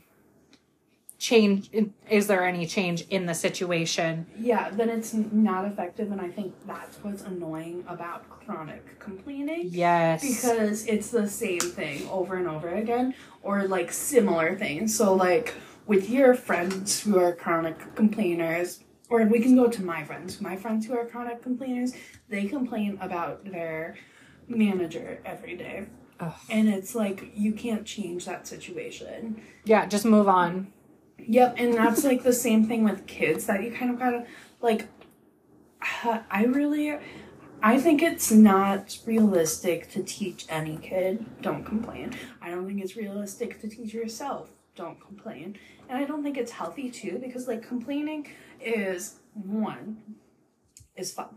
[1.18, 1.70] change
[2.10, 6.54] is there any change in the situation Yeah, then it's not effective, and I think
[6.68, 9.70] that's what's annoying about chronic complaining.
[9.72, 14.96] yes Because it's the same thing over and over again, or like similar things.
[14.96, 15.54] So, like
[15.86, 20.42] with your friends who are chronic complainers, or we can go to my friends.
[20.42, 21.94] My friends who are chronic complainers,
[22.28, 23.96] they complain about their
[24.48, 25.88] manager every day.
[26.20, 26.34] Ugh.
[26.50, 29.42] And it's like you can't change that situation.
[29.66, 30.74] yeah just move on
[31.28, 34.26] Yep, and that's like the same thing with kids that you kind of gotta
[34.62, 34.88] like.
[36.04, 36.98] I really,
[37.62, 42.13] I think it's not realistic to teach any kid don't complain.
[42.41, 46.52] I don't think it's realistic to teach yourself don't complain, and I don't think it's
[46.52, 48.28] healthy too because like complaining
[48.62, 49.98] is one
[50.96, 51.30] is fun.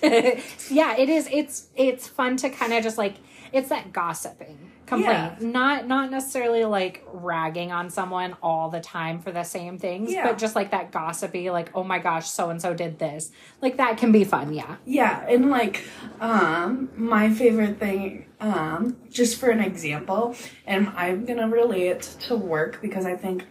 [0.02, 3.16] yeah it is it's it's fun to kind of just like
[3.52, 5.48] it's that gossiping complaint Yeah.
[5.60, 10.26] not not necessarily like ragging on someone all the time for the same things Yeah.
[10.26, 13.30] but just like that gossipy like oh my gosh so and so did this
[13.62, 15.76] like that can be fun yeah Yeah, and like
[16.20, 20.34] um my favorite thing um just for an example,
[20.66, 23.44] and I'm going to relate to work because I think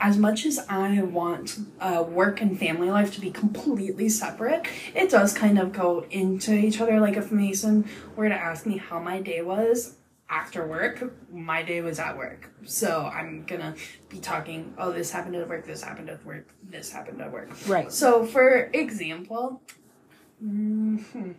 [0.00, 5.10] as much as I want uh, work and family life to be completely separate, it
[5.10, 6.98] does kind of go into each other.
[6.98, 9.96] Like if Mason were to ask me how my day was
[10.32, 12.50] after work, my day was at work.
[12.64, 13.74] So I'm gonna
[14.08, 17.50] be talking, oh, this happened at work, this happened at work, this happened at work.
[17.68, 19.60] right So, for example,
[20.42, 21.34] mhm,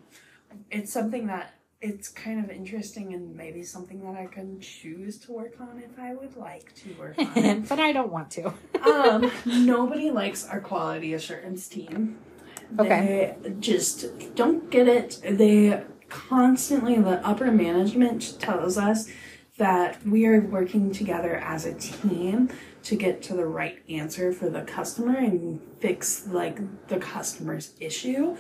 [0.69, 5.33] it's something that it's kind of interesting and maybe something that I can choose to
[5.33, 7.67] work on if I would like to work on it.
[7.71, 8.53] but i don't want to
[8.89, 12.19] um, nobody likes our quality assurance team.
[12.79, 13.35] Okay.
[13.41, 15.19] They just don't get it.
[15.23, 19.09] They constantly, the upper management tells us
[19.57, 22.49] that we are working together as a team
[22.83, 28.35] to get to the right answer for the customer and fix like the customer's issue.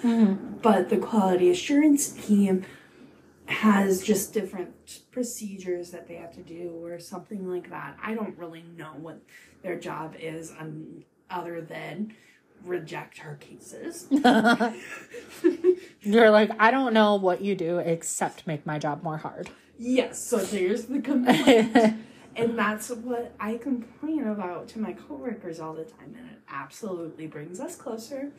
[0.61, 2.65] But the quality assurance team
[3.45, 7.97] has just different procedures that they have to do or something like that.
[8.01, 9.19] I don't really know what
[9.61, 12.13] their job is um, other than
[12.63, 14.07] reject her cases.
[16.01, 20.23] you're like i don't know what you do except make my job more hard yes,
[20.23, 21.95] so there's the complaint.
[22.35, 27.27] And that's what I complain about to my coworkers all the time, and it absolutely
[27.27, 28.31] brings us closer.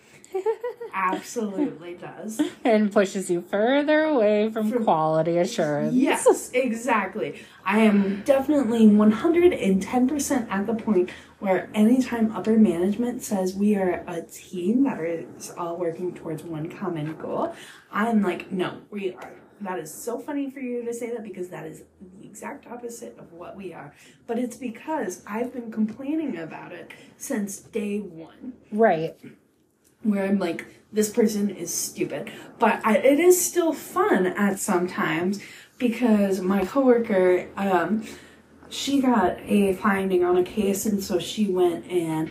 [0.92, 2.40] absolutely does.
[2.64, 5.94] and pushes you further away from, From- quality assurance.
[5.94, 7.40] Yes, exactly.
[7.64, 11.10] I am definitely 110% at the point
[11.44, 16.70] where anytime upper management says we are a team that is all working towards one
[16.70, 17.54] common goal,
[17.92, 19.30] I'm like, no, we are.
[19.60, 23.18] That is so funny for you to say that because that is the exact opposite
[23.18, 23.94] of what we are.
[24.26, 29.14] But it's because I've been complaining about it since day one Right.
[30.02, 32.32] where I'm like, this person is stupid.
[32.58, 35.40] But I, it is still fun at sometimes
[35.78, 38.04] because my coworker, um,
[38.74, 42.30] she got a finding on a case, and so she went and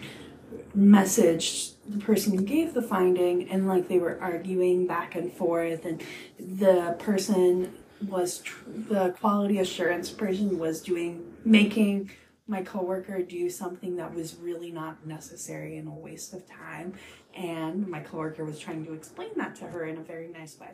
[0.77, 5.85] messaged the person who gave the finding, and like they were arguing back and forth,
[5.85, 6.03] and
[6.37, 7.73] the person
[8.07, 12.11] was tr- the quality assurance person was doing making
[12.47, 16.93] my coworker do something that was really not necessary and a waste of time
[17.33, 20.67] and my coworker was trying to explain that to her in a very nice way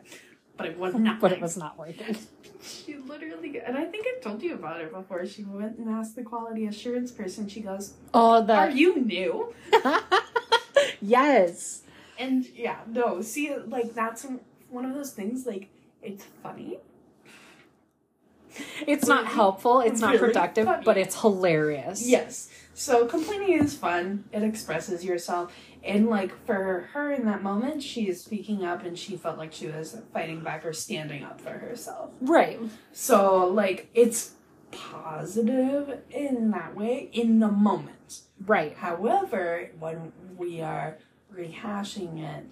[0.60, 2.16] but it was not But it was not working.
[2.62, 6.14] she literally and i think i told you about it before she went and asked
[6.16, 9.54] the quality assurance person she goes Oh, are you new
[11.00, 11.82] yes.
[12.18, 14.26] and yeah no see like that's
[14.68, 15.68] one of those things like
[16.02, 16.78] it's funny
[18.86, 19.80] It's not helpful.
[19.80, 20.82] It's not productive, funny.
[20.84, 22.06] but it's hilarious.
[22.06, 22.49] Yes.
[22.80, 24.24] So complaining is fun.
[24.32, 25.54] It expresses yourself.
[25.84, 29.52] And like for her in that moment, she is speaking up and she felt like
[29.52, 32.08] she was fighting back or standing up for herself.
[32.22, 32.58] Right.
[32.94, 34.32] So like it's
[34.70, 38.22] positive in that way in the moment.
[38.46, 38.74] Right.
[38.74, 40.96] However, when we are
[41.30, 42.46] rehashing it,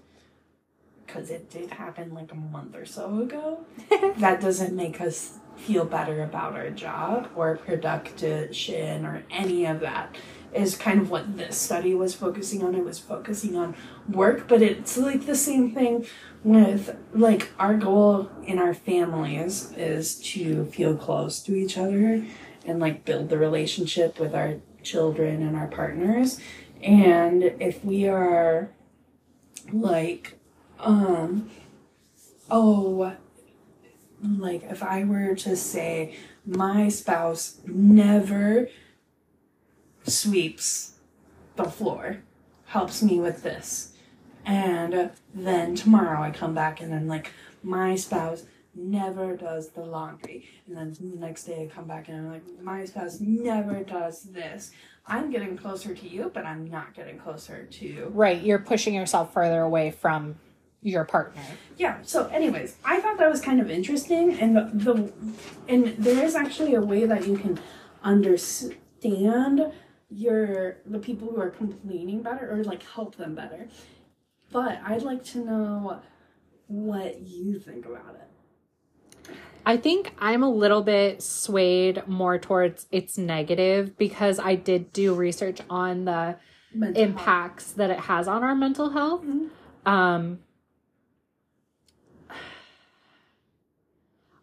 [1.06, 3.64] because it did happen like a month or so ago,
[4.18, 10.16] that doesn't make us feel better about our job or production or any of that.
[10.54, 12.74] Is kind of what this study was focusing on.
[12.74, 13.74] It was focusing on
[14.08, 16.06] work, but it's like the same thing
[16.42, 22.24] with like our goal in our families is to feel close to each other
[22.64, 26.40] and like build the relationship with our children and our partners.
[26.82, 28.70] And if we are
[29.72, 30.38] like,
[30.78, 31.50] um,
[32.50, 33.16] oh,
[34.22, 38.68] like if I were to say my spouse never
[40.04, 40.94] sweeps
[41.56, 42.18] the floor,
[42.66, 43.94] helps me with this,
[44.44, 50.48] and then tomorrow I come back and I'm like my spouse never does the laundry,
[50.66, 54.22] and then the next day I come back and I'm like my spouse never does
[54.24, 54.70] this.
[55.10, 58.42] I'm getting closer to you, but I'm not getting closer to Right.
[58.42, 60.36] You're pushing yourself further away from
[60.82, 61.42] your partner.
[61.76, 65.12] yeah so anyways i thought that was kind of interesting and the, the
[65.68, 67.58] and there is actually a way that you can
[68.04, 69.72] understand
[70.10, 73.68] your the people who are complaining better or like help them better
[74.52, 76.00] but i'd like to know
[76.68, 78.22] what you think about it
[79.66, 85.12] I think I'm a little bit swayed more towards it's negative because I did do
[85.14, 86.36] research on the
[86.72, 87.10] Mental health.
[87.10, 89.22] impacts that it has on our mental health.
[89.26, 89.48] Mhm.
[89.84, 90.38] Um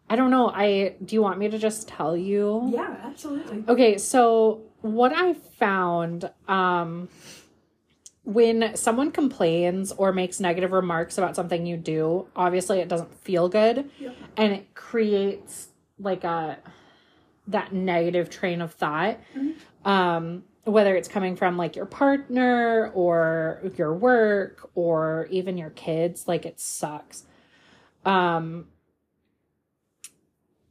[0.08, 0.50] I don't know.
[0.50, 2.70] I do you want me to just tell you?
[2.72, 7.08] yeah absolutely Okay, so what I found um
[8.24, 13.48] when someone complains or makes negative remarks about something you do, obviously it doesn't feel
[13.48, 14.10] good Yeah.
[14.36, 16.58] and it creates like a
[17.48, 19.18] that negative train of thought.
[19.84, 26.26] Um whether it's coming from like your partner or your work or even your kids,
[26.26, 27.24] like it sucks.
[28.04, 28.66] Um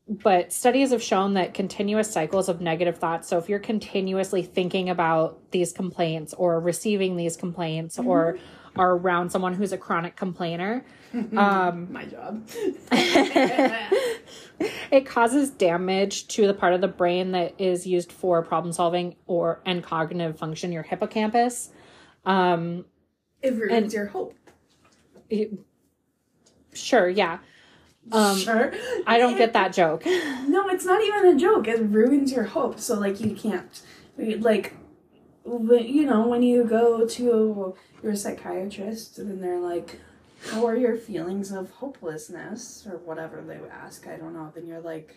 [0.07, 4.89] but studies have shown that continuous cycles of negative thoughts so if you're continuously thinking
[4.89, 8.37] about these complaints or receiving these complaints or
[8.75, 10.85] are around someone who's a chronic complainer
[11.37, 12.45] um, my job.
[14.91, 19.15] it causes damage to the part of the brain that is used for problem solving
[19.25, 21.69] or and cognitive function your hippocampus.
[22.25, 22.83] Um,
[23.41, 24.35] it ruins And- your hope.
[25.29, 25.53] it-
[26.73, 27.37] sure yeah
[28.11, 28.71] um, sure
[29.07, 30.03] i don't get that joke
[30.47, 31.67] No, it's not even a joke.
[31.67, 32.79] It ruins your hope.
[32.79, 33.81] So like you can't
[34.17, 34.73] like
[35.45, 39.99] you know when you go to your psychiatrist and they're like
[40.51, 44.79] how are your feelings of hopelessness or whatever they ask i don't know then you're
[44.79, 45.15] like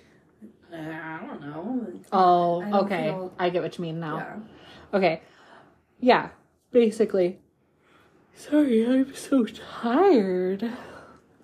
[0.72, 4.16] "Uh, i don't know oh I don't okay feel- i get what you mean now
[4.18, 4.36] yeah
[4.94, 5.20] Okay.
[6.00, 6.30] Yeah,
[6.72, 7.38] basically.
[8.34, 10.62] Sorry, I'm so tired.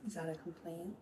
[0.07, 0.97] is that a complaint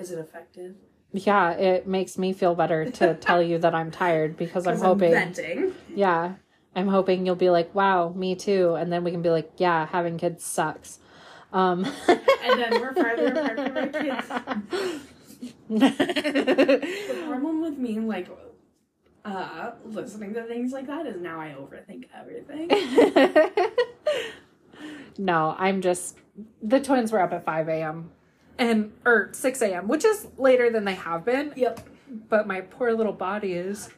[0.00, 0.74] is it effective
[1.12, 5.10] Yeah, it makes me feel better to tell you that I'm tired because I'm hoping.
[5.12, 5.74] venting.
[5.94, 6.34] Yeah.
[6.76, 8.74] I'm hoping you'll be like, wow, me too.
[8.76, 11.00] And then we can be like, yeah, having kids sucks.
[11.52, 14.28] Um, And then we're farther apart from our kids.
[15.68, 18.28] The problem with me, like,
[19.24, 22.68] uh, listening to things like that is now I overthink everything.
[25.18, 26.16] no, I'm just,
[26.62, 28.10] the twins were up at 5 a.m.
[28.60, 31.80] and, or 6 a.m., which is later than they have been, yep.
[32.28, 33.88] but my poor little body is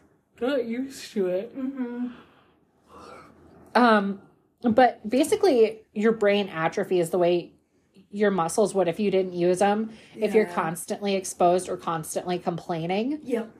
[0.41, 1.57] not used to it.
[1.57, 2.07] Mm-hmm.
[3.75, 4.23] Um,
[4.63, 7.53] but basically, your brain atrophy is the way
[8.13, 9.91] your muscles would if you didn't use them.
[10.15, 13.51] If you're constantly exposed or constantly complaining, Yep.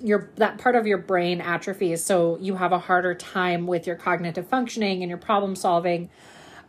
[0.00, 3.96] your that part of your brain atrophies, so you have a harder time with your
[3.96, 6.10] cognitive functioning and your problem solving.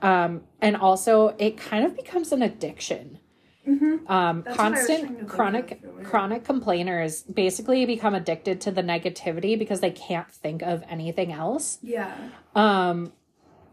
[0.02, 3.20] Um, and also, it kind of becomes an addiction.
[3.68, 4.12] Mm-hmm.
[4.12, 8.72] Um, That's what I was trying to constant chronic chronic complainers basically become addicted to
[8.72, 11.80] the negativity because they can't think of anything else.
[11.82, 12.16] Yeah.
[12.54, 13.12] Um,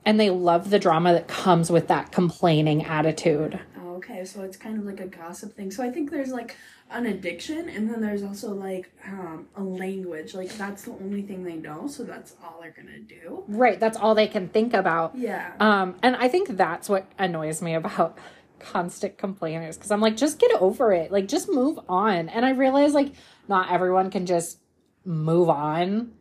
[0.04, 3.60] and they love the drama that comes with that complaining attitude.
[3.80, 5.70] Oh, okay, so it's kind of like a gossip thing.
[5.70, 6.56] So I think there's like
[6.90, 10.34] an addiction, and then there's also like um, a language.
[10.34, 13.44] Like that's the only thing they know, so that's all they're gonna do.
[13.46, 15.16] Right, that's all they can think about.
[15.16, 15.52] Yeah.
[15.60, 18.18] Um, and I think that's what annoys me about
[18.62, 21.10] constant complainers because I'm like, just get over it.
[21.12, 22.28] Like, just move on.
[22.28, 23.12] And I realize like
[23.48, 24.58] not everyone can just
[25.04, 26.12] move on,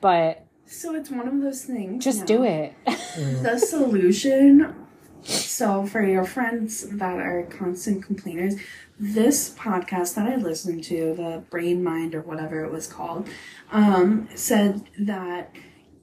[0.00, 2.02] but so it's one of those things.
[2.02, 2.26] just now.
[2.26, 2.74] do it.
[3.16, 4.74] the solution
[5.22, 8.56] so for your friends that are constant complainers
[9.00, 13.28] this podcast that i listened to the brain mind or whatever it was called
[13.72, 15.50] um, said that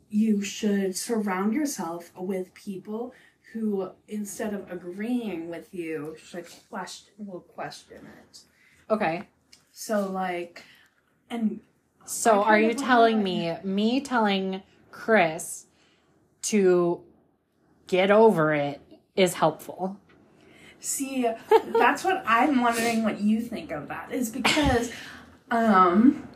[0.10, 3.14] you should surround yourself with people
[3.54, 8.40] who instead of agreeing with you should question will question it
[8.90, 9.24] okay.
[9.72, 10.64] so like
[11.30, 11.60] and
[12.06, 15.66] So I are kind you of telling me, me telling Chris
[16.44, 17.02] to
[17.88, 18.82] get over it
[19.16, 19.98] is helpful?
[20.80, 21.28] See,
[21.78, 24.92] that's what I'm wondering what you think of that is because
[25.52, 26.28] um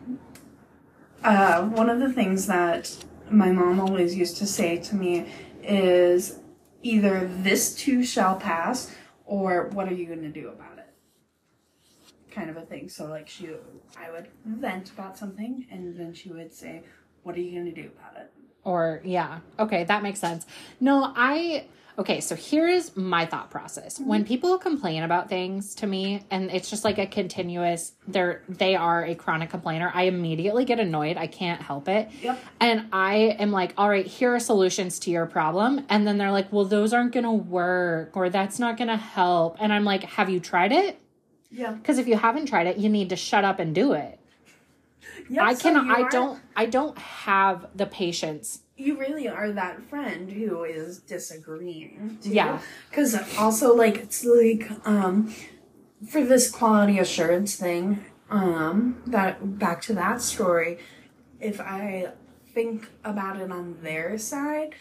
[1.24, 2.96] uh one of the things that
[3.30, 5.26] my mom always used to say to me
[5.64, 6.40] is
[6.86, 10.86] either this too shall pass or what are you going to do about it?
[12.30, 12.90] Kind of a thing.
[12.90, 13.50] So like she
[13.98, 16.84] I would vent about something and then she would say
[17.24, 18.32] what are you going to do about it?
[18.64, 20.46] Or yeah, okay, that makes sense.
[20.80, 21.66] No, I
[21.98, 23.96] okay, so here's my thought process.
[23.96, 24.08] Mm-hmm.
[24.08, 28.76] When people complain about things to me and it's just like a continuous they're they
[28.76, 31.18] are a chronic complainer, I immediately get annoyed.
[31.18, 32.10] I can't help it.
[32.22, 32.40] Yep.
[32.60, 35.86] And I am like, all right, here are solutions to your problem.
[35.90, 38.98] And then they're like, well, those aren't going to work or that's not going to
[38.98, 39.58] help.
[39.60, 41.00] And I'm like, have you tried it?
[41.50, 41.72] Yeah.
[41.72, 44.20] Because if you haven't tried it, you need to shut up and do it.
[45.30, 48.60] Yep, I so cannot, you I don't, I don't have the patience.
[48.78, 52.18] You really are that friend who is disagreeing.
[52.22, 52.32] Too.
[52.32, 52.60] Yeah.
[52.90, 55.34] Because also, like, it's like, um,
[56.10, 60.80] for this quality assurance thing, um, that, back to that story,
[61.40, 62.12] if I
[62.54, 64.76] think about it on their side,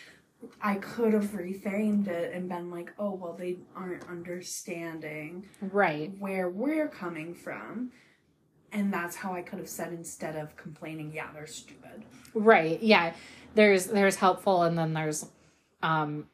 [0.61, 6.13] I could have reframed it and been like, oh, well, they aren't understanding Right.
[6.19, 7.93] where we're coming from.
[8.73, 12.05] And that's how I could have said instead of complaining, yeah, they're stupid.
[12.35, 12.83] Right.
[12.83, 13.13] Yeah.
[13.55, 15.27] There's there's helpful and then there's
[15.83, 16.27] um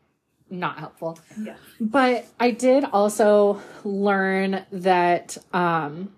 [0.48, 1.18] not helpful.
[1.40, 1.56] Yeah.
[1.80, 6.12] But I did also learn that um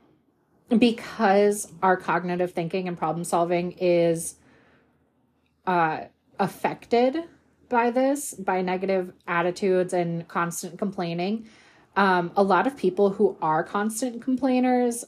[0.76, 4.36] because our cognitive thinking and problem solving is
[5.66, 6.04] uh
[6.38, 7.24] affected
[7.68, 11.46] by this, by negative attitudes and constant complaining,
[11.96, 15.04] um a lot of people who are constant complainers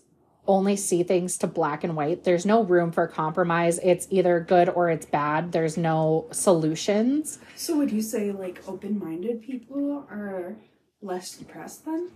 [0.47, 2.25] only see things to black and white.
[2.25, 3.79] There's no room for compromise.
[3.83, 5.53] It's either good or it's bad.
[5.53, 7.39] There's no solutions.
[7.57, 10.57] So would you say like open-minded people are
[11.01, 12.11] less depressed then?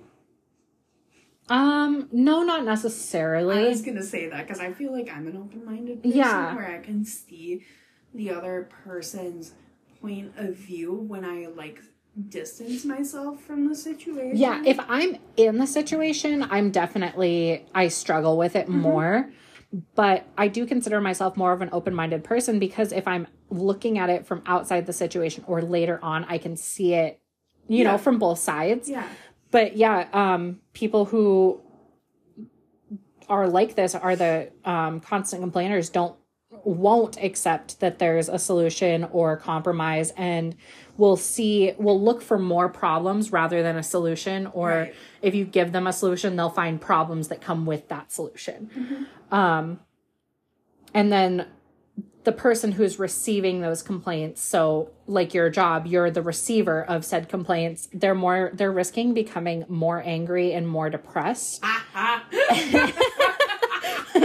[1.51, 3.65] Um, no, not necessarily.
[3.67, 6.55] I was gonna say that because I feel like I'm an open-minded person Yeah.
[6.55, 7.65] where I can see
[8.15, 9.55] the other person's
[10.03, 11.81] point of view when I like
[12.29, 14.37] distance myself from the situation.
[14.37, 19.31] Yeah, if I'm in the situation, I'm definitely I struggle with it more.
[19.95, 24.09] But I do consider myself more of an open-minded person because if I'm looking at
[24.09, 27.21] it from outside the situation or later on, I can see it,
[27.69, 27.93] you Yeah.
[27.93, 28.89] know, from both sides.
[28.89, 29.07] yeah,
[29.51, 31.61] But yeah, um people who
[33.29, 36.17] are like this are the um constant complainers don't
[36.65, 40.57] won't accept that there's a solution or compromise and
[40.99, 44.95] will see will look for more problems rather than a solution or Right.
[45.23, 48.69] if you give them a solution they'll find problems that come with that solution.
[48.77, 49.35] Mm-hmm.
[49.35, 49.81] Um
[50.93, 51.47] and then
[52.25, 57.29] the person who's receiving those complaints so like your job you're the receiver of said
[57.29, 62.25] complaints they're more they're risking becoming more angry and more depressed ah, ah.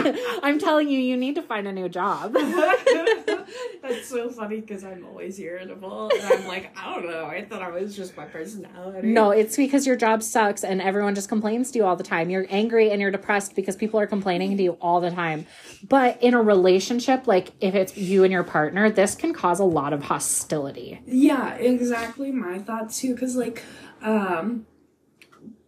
[0.43, 2.36] i'm telling you you need to find a new job
[3.82, 7.26] That's so funny because I'm always irritable, and I'm like, I don't know.
[7.26, 9.10] I thought I was just my personality.
[9.10, 12.30] no it's because your job sucks and everyone just complains to you all the time
[12.30, 15.45] you're angry and you're depressed because people are complaining to you all the time
[15.89, 19.66] but in a relationship like if it's you and your partner this can cause a
[19.66, 23.14] lot of hostility Yeah, exactly my thoughts too.
[23.14, 23.64] Because, like,
[24.01, 24.66] um,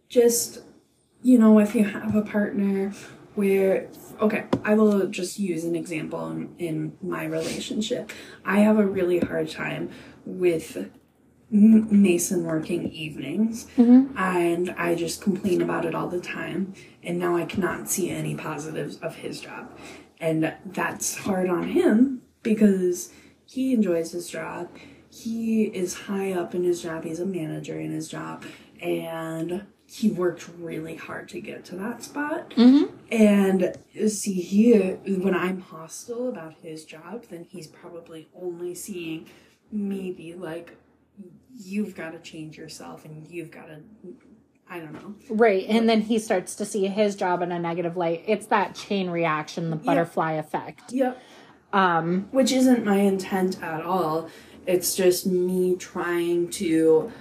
[0.08, 0.60] just,
[1.22, 2.92] you know, if you have a partner
[3.34, 3.88] where,
[4.20, 8.10] okay, I will just use an example in, in my relationship.
[8.44, 9.90] I have a really hard time
[10.24, 10.90] with
[11.50, 14.16] Mason working evenings, mm-hmm.
[14.18, 16.74] and I just complain about it all the time.
[17.02, 19.70] And now I cannot see any positives of his job,
[20.18, 23.12] and that's hard on him because
[23.44, 24.68] he enjoys his job.
[25.08, 27.04] He is high up in his job.
[27.04, 28.44] He's a manager in his job,
[28.80, 32.50] and he worked really hard to get to that spot.
[32.50, 32.95] Mm-hmm.
[33.10, 33.76] And
[34.08, 39.26] see, here when I'm hostile about his job, then he's probably only seeing
[39.70, 40.76] me be like,
[41.56, 43.80] "You've got to change yourself, and you've got to."
[44.68, 45.14] I don't know.
[45.30, 45.64] Right.
[45.68, 48.24] And then he starts to see his job in a negative light.
[48.26, 50.92] It's that chain reaction, the butterfly effect.
[50.92, 51.22] Yep.
[51.72, 54.28] Um, Which isn't my intent at all.
[54.66, 57.12] It's just me trying to.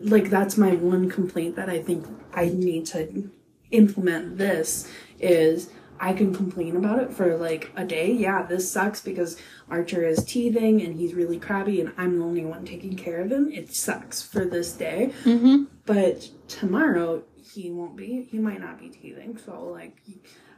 [0.00, 3.30] Like, that's my one complaint that I think I need to
[3.70, 8.12] implement this is I can complain about it for like a day.
[8.12, 9.36] Yeah, this sucks because
[9.68, 13.32] Archer is teething and he's really crabby and I'm the only one taking care of
[13.32, 13.50] him.
[13.50, 15.12] It sucks for this day.
[15.24, 15.66] mhm.
[15.86, 18.28] But tomorrow he won't be.
[18.30, 19.38] He might not be teething.
[19.44, 19.96] So like,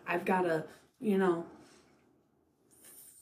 [0.07, 0.65] I've got to,
[1.01, 1.47] you know,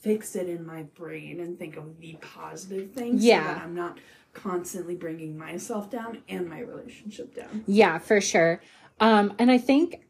[0.01, 3.25] fix it in my brain and think of the positive things.
[3.25, 3.47] Yeah.
[3.47, 3.99] So that I'm not
[4.33, 7.65] constantly bringing myself down and my relationship down.
[7.67, 8.61] Yeah, for sure.
[9.01, 10.05] Um, and I think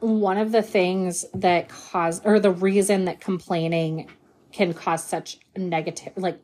[0.00, 4.08] one of the things that cause or the reason that complaining
[4.52, 6.38] can cause such negative like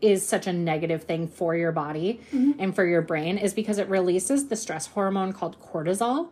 [0.00, 2.20] is such a negative thing for your body
[2.58, 6.30] and for your brain is because it releases the stress hormone called cortisol.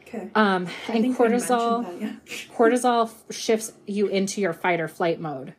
[0.00, 0.30] Okay.
[0.34, 2.12] Um, and cortisol that, yeah.
[2.56, 5.54] cortisol shifts you into your fight or flight mode.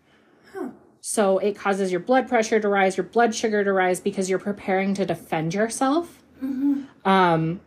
[1.06, 4.40] So it causes your blood pressure to rise, your blood sugar to rise because you're
[4.40, 6.24] preparing to defend yourself.
[6.40, 6.84] Hmm.
[7.04, 7.60] Um,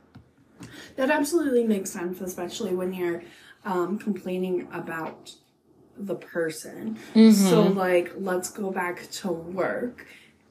[0.96, 3.22] That absolutely makes sense, especially when you're
[3.64, 5.32] um, complaining about
[5.98, 6.98] the person.
[7.32, 10.06] So, like, let's go back to work,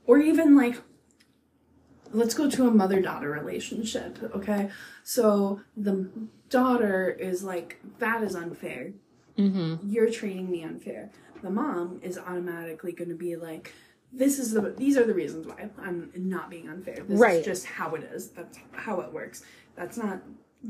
[0.06, 0.76] or even like,
[2.12, 4.70] let's go to a mother daughter relationship, okay?
[5.04, 6.10] So, the
[6.50, 8.94] daughter is like, that is unfair.
[9.84, 11.12] You're treating me unfair.
[11.44, 13.74] The mom is automatically going to be like,
[14.16, 17.04] this is the these are the reasons why I'm not being unfair.
[17.08, 17.40] This Right.
[17.40, 18.30] is just how it is.
[18.30, 19.44] That's how it works.
[19.76, 20.22] That's not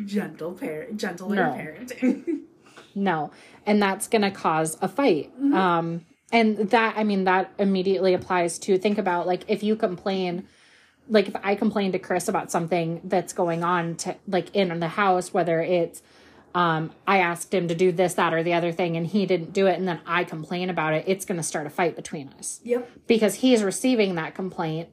[0.06, 1.52] gentle parent gentler No.
[1.54, 2.42] parenting.
[2.98, 3.32] No.
[3.66, 5.32] And that's going to cause a fight.
[5.54, 10.48] Um and that I mean that immediately applies to think about like if you complain
[11.08, 14.88] like if I complain to Chris about something that's going on to like in the
[14.88, 16.02] house whether it's
[16.56, 19.54] um I asked him to do this that or the other thing and he didn't
[19.54, 22.30] do it and then I complain about it it's going to start a fight between
[22.40, 22.90] us yep.
[23.06, 24.90] because he's receiving that complaint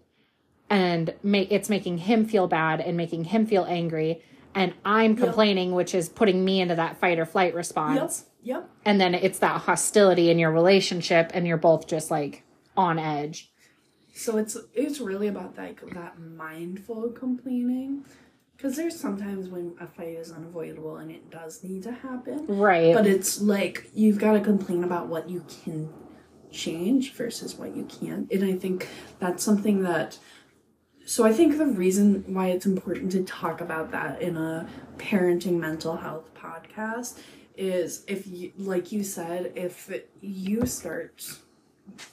[0.68, 4.22] and ma- it's making him feel bad and making him feel angry
[4.54, 8.68] and I'm complaining which is putting me into that fight or flight response Yep.
[8.84, 12.42] and then it's that hostility in your relationship and you're both just like
[12.76, 13.52] on edge
[14.14, 18.04] So it's it's really about like that mindful complaining.
[18.62, 22.46] Because there's sometimes when a fight is unavoidable and it does need to happen.
[22.46, 25.92] right But it's like you've got to complain about what you can
[26.52, 28.30] change versus what you can't.
[28.30, 28.86] And I think
[29.18, 30.16] that's something that.
[31.04, 35.58] So I think the reason why it's important to talk about that in a parenting
[35.58, 37.18] mental health podcast
[37.56, 39.90] is if you, like you said, if
[40.20, 41.36] you start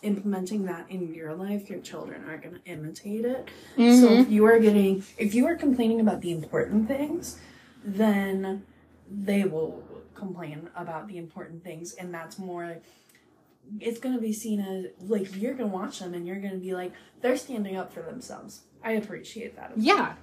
[0.02, 3.50] implementing that in your life, your children are going to imitate it.
[3.78, 7.40] So if you are getting, if you are complaining about the important things,
[7.84, 8.66] then
[9.10, 12.78] they will complain about the important things and that's more
[13.80, 16.54] it's going to be seen as like you're going to watch them and you're going
[16.54, 18.62] to be like they're standing up for themselves.
[18.84, 19.74] I appreciate that.
[19.76, 20.14] Yeah.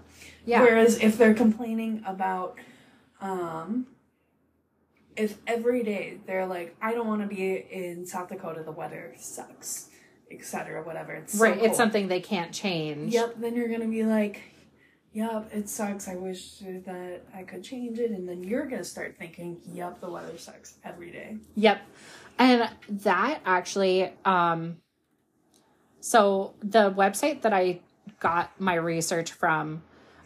[0.45, 0.63] Yeah.
[0.63, 2.59] Whereas if they're complaining about
[3.21, 3.87] um
[5.17, 9.15] if every day they're like, I don't want to be in South Dakota, the weather
[9.17, 9.89] sucks,
[10.31, 11.15] etc., whatever.
[11.15, 11.63] It's so right.
[11.63, 13.13] It's something they can't change.
[13.13, 13.37] Yep.
[13.39, 14.41] Then you're gonna be like,
[15.13, 16.09] Yep, it sucks.
[16.09, 20.11] I wish that I could change it, and then you're gonna start thinking, Yep, the
[20.11, 21.39] weather sucks every day.
[21.55, 21.81] Yep.
[22.39, 24.77] And that actually, um,
[26.01, 27.81] so the website that I
[28.21, 29.83] got my research from,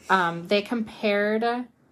[0.08, 1.44] um, they compared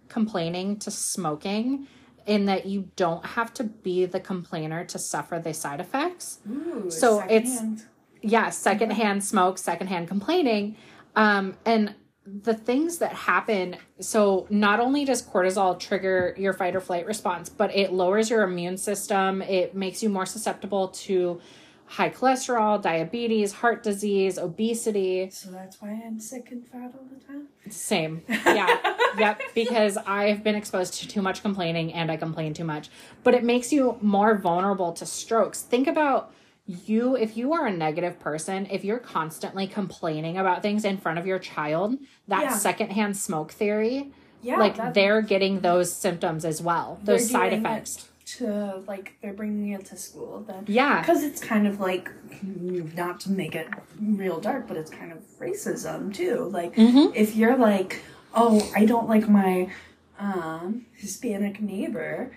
[0.09, 1.87] complaining to smoking
[2.29, 6.39] in that you don't have to be the complainer to suffer the side effects.
[6.49, 7.87] Ooh, So it's- secondhand.
[8.21, 10.77] Yeah, secondhand smoke, secondhand complaining.
[11.17, 11.95] Um, and
[12.27, 17.49] the things that happen so not only does cortisol trigger your fight or flight response
[17.49, 21.41] but it lowers your immune system it makes you more susceptible to
[21.89, 25.31] high cholesterol diabetes heart disease obesity.
[25.31, 27.49] So that's why I'm sick and fat all the time.
[27.71, 28.23] same.
[28.29, 28.77] Yeah.
[29.19, 29.41] Yep.
[29.55, 32.91] Because i've been exposed to too much complaining and i complain too much.
[33.25, 35.63] But it makes you more vulnerable to strokes.
[35.63, 36.31] Think about
[36.67, 37.17] you.
[37.17, 41.27] If you are a negative person if you're constantly complaining about things in front of
[41.27, 41.97] your child
[42.29, 42.55] that Yeah.
[42.55, 44.13] secondhand smoke theory
[44.43, 49.33] Yeah, like they're getting those symptoms as well those side effects it to like they're
[49.33, 50.65] bringing it to school then.
[50.67, 52.11] yeah Because it's kind of like,
[52.43, 53.69] not to make it
[54.01, 56.45] real dark, but it's kind of racism too.
[56.53, 57.13] Like, Mhm.
[57.15, 58.03] if you're like,
[58.35, 59.71] oh, I don't like my
[60.19, 62.37] um, Hispanic neighbor,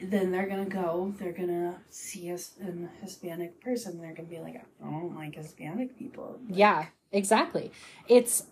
[0.00, 4.56] then they're gonna go, they're gonna see us an Hispanic person, they're gonna be like,
[4.56, 6.38] I don't like Hispanic people.
[6.48, 7.72] yeah exactly
[8.06, 8.44] it's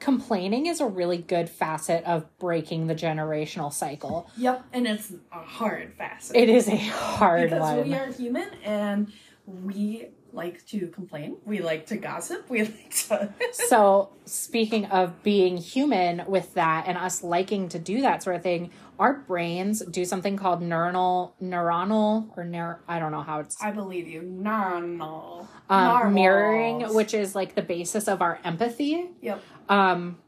[0.00, 5.38] complaining is a really good facet of breaking the generational cycle Yep, and it's a
[5.38, 6.36] hard facet.
[6.36, 9.12] it is a hard because one we are human and
[9.46, 13.32] we like to complain, we like to gossip, we like to.
[13.52, 18.42] so speaking of being human with that and us liking to do that sort of
[18.42, 23.62] thing our brains do something called neuronal neuronal or neur- i don't know how it's
[23.62, 24.22] I believe you.
[24.22, 25.46] No.
[25.70, 29.42] um, mirroring which is like the basis of our empathy Yep.
[29.68, 30.18] um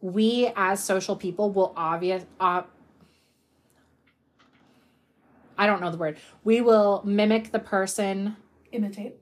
[0.00, 2.62] we as social people will obvious uh,
[5.58, 8.36] i don't know the word we will mimic the person
[8.72, 9.16] Imitate.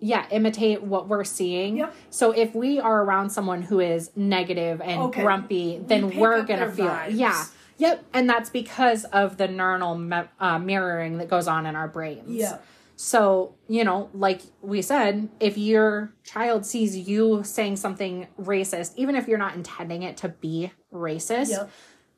[0.00, 1.94] yeah imitate what we're seeing Yep.
[2.10, 5.22] so if we are around someone who is negative and Okay.
[5.22, 7.06] grumpy then we are gonna feel vibes.
[7.12, 7.44] yeah
[7.78, 11.88] yep and that's because of the neural me- uh, mirroring that goes on in our
[11.88, 12.58] brains Yeah.
[12.96, 19.14] so you know like we said if your child sees you saying something racist even
[19.16, 21.70] if you're not intending it to be racist Yep.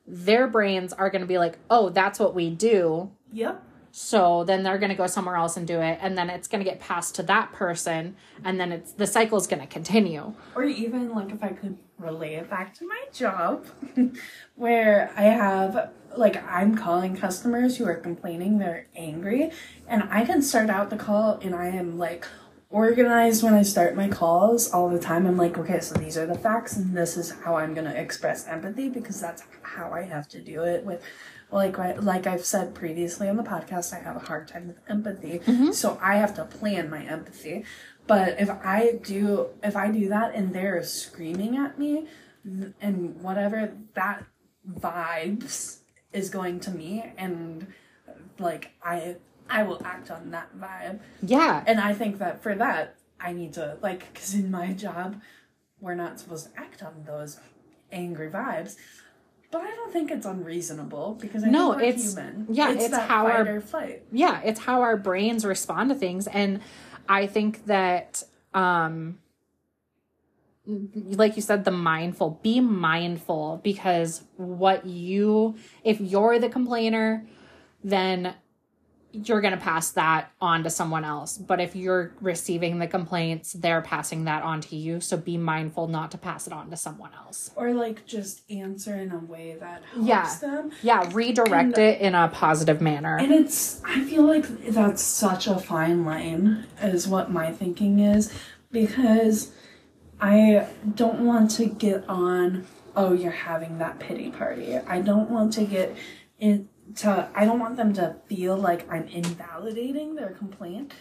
[0.07, 3.63] their brains are going to be like oh that's what we do Yep.
[3.91, 6.63] so then they're going to go somewhere else and do it and then it's going
[6.63, 10.33] to get passed to that person and then it's the cycle is going to continue
[10.55, 13.65] Or even like if I could relay it back to my job,
[14.55, 19.51] where I have like I'm calling customers who are complaining, they're angry,
[19.87, 22.25] and I can start out the call and I am like
[22.69, 25.25] organized when I start my calls all the time.
[25.25, 28.47] I'm like, okay, so these are the facts and this is how I'm gonna express
[28.47, 31.03] empathy because that's how I have to do it with
[31.51, 35.39] like like I've said previously on the podcast, I have a hard time with empathy.
[35.39, 35.71] Mm-hmm.
[35.71, 37.65] So I have to plan my empathy.
[38.11, 42.07] But if I do if I do that and they're screaming at me
[42.81, 44.23] and whatever that
[44.79, 45.77] vibes
[46.11, 47.67] is going to me and
[48.39, 49.15] like I
[49.49, 50.99] I will act on that vibe.
[51.21, 55.21] yeah And I think that for that I need to like cuz in my job
[55.79, 57.39] we're not supposed to act on those
[57.91, 58.75] angry vibes.
[59.51, 62.45] But I don't think it's unreasonable because I No, it's- human.
[62.49, 64.03] yeah, it's that how our- flight.
[64.11, 66.61] yeah it's how our brains respond to things and
[67.07, 68.23] i think that
[68.53, 69.17] um
[70.65, 77.25] like you said the mindful be mindful because what you if you're the complainer
[77.83, 78.35] then
[79.13, 83.53] you're going to pass that on to someone else but if you're receiving the complaints
[83.53, 86.77] they're passing that on to you so be mindful not to pass it on to
[86.77, 90.35] someone else Or like just answer in a way that helps Yeah.
[90.41, 90.71] them.
[90.81, 95.57] yeah redirect it in a positive manner And it's, I feel like that's such a
[95.59, 98.33] fine line, is what my thinking is,
[98.71, 99.51] because
[100.19, 104.77] I don't want to get on, oh, you're having that pity party.
[104.77, 105.95] I don't want to get
[106.91, 110.93] into, I don't want them to feel like I'm invalidating their complaint.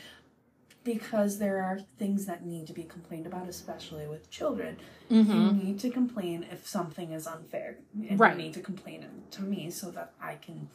[0.83, 4.79] Because there are things that need to be complained about, especially with children.
[5.11, 5.59] You mm-hmm.
[5.59, 7.77] need to complain if something is unfair.
[8.09, 8.35] And Right.
[8.35, 10.71] you need to complain to me so that I can,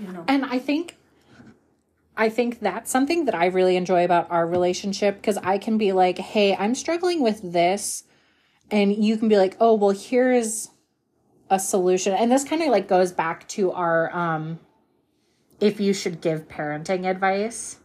[0.00, 0.24] you know.
[0.26, 0.96] And I think
[2.16, 5.92] I think that's something that I really enjoy about our relationship because I can be
[5.92, 8.02] like, "Hey, I'm struggling with this."
[8.68, 10.70] And you can be like, "Oh, well, here's
[11.50, 14.58] a solution and this kind of like goes back to our um
[15.60, 17.78] if you should give parenting advice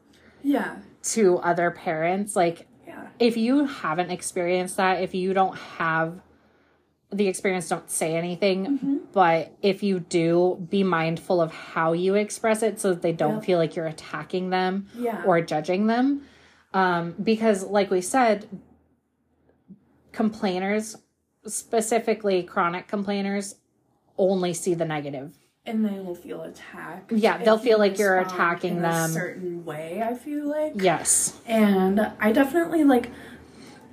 [0.44, 0.76] Yeah.
[1.14, 3.08] to other parents like Yeah.
[3.20, 6.22] if you haven't experienced that if you don't have
[7.12, 12.64] the experience don't say anything but if you do be mindful of how you express
[12.64, 13.46] it so that they don't Yep.
[13.46, 15.24] feel like you're attacking them Yeah.
[15.26, 16.24] or judging them
[16.74, 18.48] um, because like we said
[20.12, 20.96] complainers
[21.46, 23.56] specifically chronic complainers
[24.18, 25.34] only see the negative
[25.66, 27.12] and they will feel attacked.
[27.12, 29.10] Yeah, they'll feel like you're attacking in them.
[29.10, 30.74] A certain way, I feel like.
[30.76, 33.10] yes And I definitely like,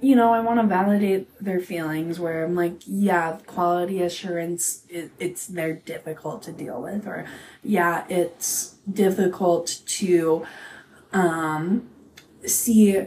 [0.01, 2.19] you know, I want to validate their feelings.
[2.19, 7.27] Where I'm like, yeah, quality assurance, it, it's they're difficult to deal with, or
[7.63, 10.45] yeah, it's difficult to,
[11.13, 11.89] um,
[12.45, 13.07] see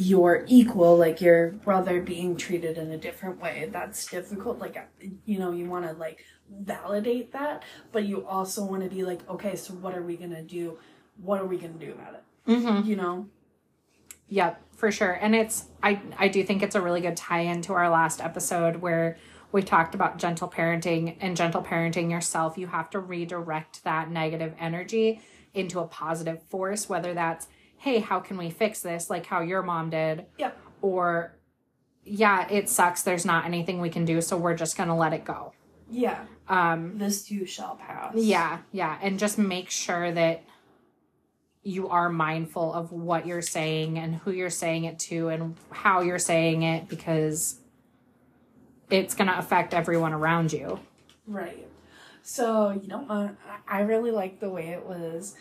[0.00, 3.68] your equal, like your brother, being treated in a different way.
[3.72, 4.60] That's difficult.
[4.60, 4.78] Like,
[5.24, 9.28] you know, you want to like validate that, but you also want to be like,
[9.28, 10.78] okay, so what are we gonna do?
[11.20, 12.22] What are we gonna do about it?
[12.46, 12.88] mm-hmm.
[12.88, 13.26] You know.
[14.28, 15.12] Yep, for sure.
[15.12, 18.20] And it's I I do think it's a really good tie in to our last
[18.20, 19.18] episode where
[19.50, 22.56] we talked about gentle parenting and gentle parenting yourself.
[22.56, 25.22] You have to redirect that negative energy
[25.54, 27.48] into a positive force, whether that's,
[27.78, 29.08] hey, how can we fix this?
[29.10, 30.26] Like how your mom did.
[30.38, 30.58] Yep.
[30.82, 31.36] Or
[32.04, 33.02] yeah, it sucks.
[33.02, 35.52] There's not anything we can do, so we're just gonna let it go.
[35.90, 36.24] Yeah.
[36.48, 38.14] Um This too shall pass.
[38.14, 38.98] yeah, yeah.
[39.02, 40.44] And just make sure that
[41.62, 46.00] you are mindful of what you're saying and who you're saying it to and how
[46.00, 47.58] you're saying it because
[48.88, 50.80] it's going to affect everyone around you.
[51.26, 51.66] Right.
[52.22, 53.04] So, you know?
[53.10, 53.30] I
[53.68, 55.34] I really like the way it was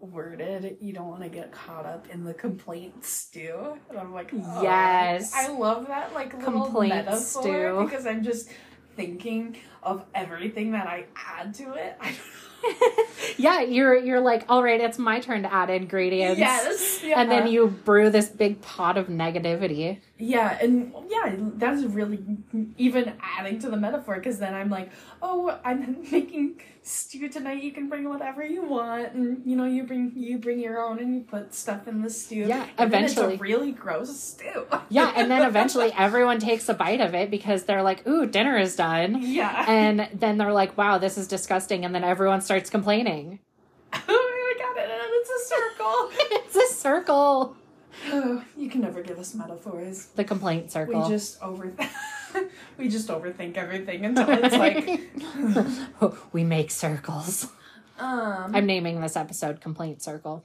[0.00, 0.76] worded.
[0.80, 3.78] You don't want to get caught up in the complaint stew.
[3.90, 5.32] And I'm like, oh, Yes.
[5.34, 7.82] I love that like little Complaint metaphor stew.
[7.84, 8.48] because I'm just
[8.96, 11.96] thinking of everything that I add to it.
[12.00, 12.14] I
[13.36, 17.02] yeah, you're you're like, "All right, it's my turn to add ingredients." yes.
[17.14, 19.98] And then you brew this big pot of negativity.
[20.18, 22.18] Yeah, and yeah, that's really
[22.76, 24.90] even adding to the metaphor because then I'm like,
[25.22, 27.62] oh, I'm making stew tonight.
[27.62, 30.98] You can bring whatever you want, and you know, you bring you bring your own,
[30.98, 32.46] and you put stuff in the stew.
[32.46, 33.34] Yeah, and then eventually.
[33.34, 34.66] it's a really gross stew.
[34.90, 38.56] Yeah, and then eventually everyone takes a bite of it because they're like, "Ooh, dinner
[38.56, 42.70] is done." yeah, And then they're like, "Wow, this is disgusting." And then everyone starts
[42.70, 43.40] complaining.
[43.92, 46.10] oh my god, it's a circle.
[46.38, 47.56] it's a circle.
[48.06, 50.06] oh, you can never give us metaphors.
[50.16, 51.02] The complaint circle.
[51.02, 51.70] We just over
[52.78, 54.98] we just overthink everything until it's like
[56.32, 57.48] we make circles.
[57.98, 60.42] um I'm naming this episode Complaint Circle.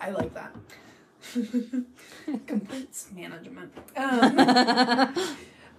[0.00, 0.52] I like that.
[2.48, 3.72] Complaints management.
[3.96, 4.40] Um,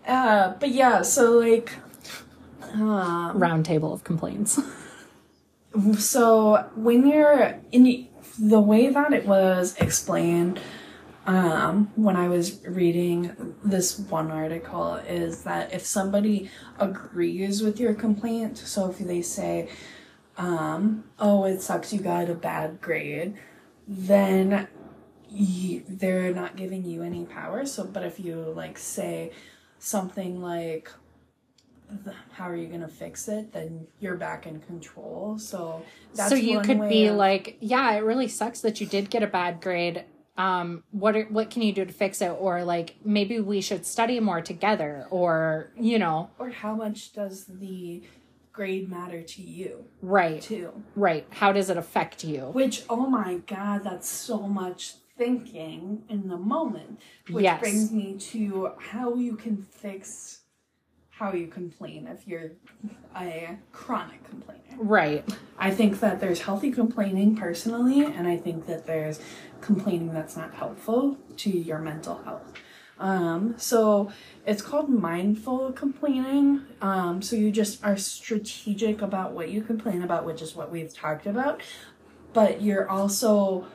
[0.08, 1.74] uh, but yeah, so like,
[2.74, 4.60] um, Round table of complaints.
[5.98, 8.08] so when you're in
[8.40, 10.60] the way that it was explained,
[11.26, 16.50] um, when I was reading this one article, is that if somebody
[16.80, 19.70] agrees with your complaint, so if they say,
[20.38, 23.36] um, "Oh, it sucks, you got a bad grade,"
[23.88, 24.68] then
[25.30, 27.66] you, they're not giving you any power.
[27.66, 29.32] So, but if you like say
[29.80, 30.92] something like,
[32.32, 35.38] "How are you gonna fix it?" then you're back in control.
[35.38, 35.84] So
[36.16, 39.24] that's so you could be of- like, yeah, it really sucks that you did get
[39.24, 40.06] a bad grade.
[40.36, 42.30] Um, what are, what can you do to fix it?
[42.40, 45.06] Or like maybe we should study more together.
[45.12, 48.04] Or you know, or how much does the
[48.52, 50.72] grade matter to you right, too?
[50.96, 51.26] right.
[51.32, 52.42] How does it affect you?
[52.54, 57.00] Which, oh my god, that's so much thinking in the moment.
[57.30, 57.60] Which Yes.
[57.62, 60.43] brings me to how you can fix
[61.24, 62.52] how you complain if you're
[63.16, 64.60] a chronic complainer.
[64.78, 65.24] Right.
[65.58, 69.22] I think that there's healthy complaining personally, and I think that there's
[69.62, 72.52] complaining that's not helpful to your mental health.
[73.00, 74.12] Um, so
[74.46, 76.66] it's called mindful complaining.
[76.82, 80.94] Um, so you just are strategic about what you complain about, which is what we've
[80.94, 81.62] talked about,
[82.34, 83.66] but you're also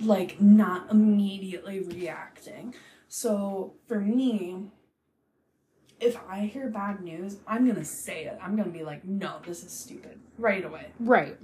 [0.00, 2.74] like not immediately reacting.
[3.08, 4.70] So for me,
[6.00, 8.38] if I hear bad news, I'm gonna say it.
[8.42, 10.88] I'm gonna be like, no, this is stupid right away.
[10.98, 11.36] Right.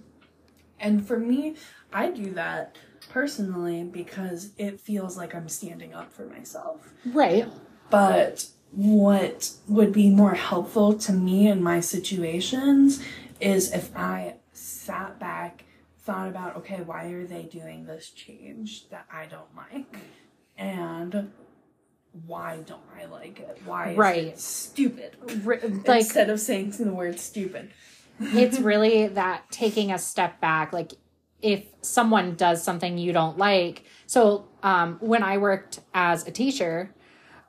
[0.79, 1.57] And for me,
[1.93, 2.77] I do that
[3.11, 6.93] personally because it feels like I'm standing up for myself.
[7.05, 7.47] Right.
[7.91, 13.03] But what would be more helpful to me in my situations
[13.41, 15.65] is if I sat back,
[15.99, 19.97] thought about, okay, why are they doing this change that I don't like?
[20.57, 21.31] And
[22.27, 23.61] why don't I like it?
[23.65, 24.25] Why is Right.
[24.25, 25.17] it stupid?
[25.47, 27.71] R- like Instead of saying the word stupid.
[28.21, 30.93] it's really that taking a step back like
[31.41, 36.95] if someone does something you don't like so um, when i worked as a teacher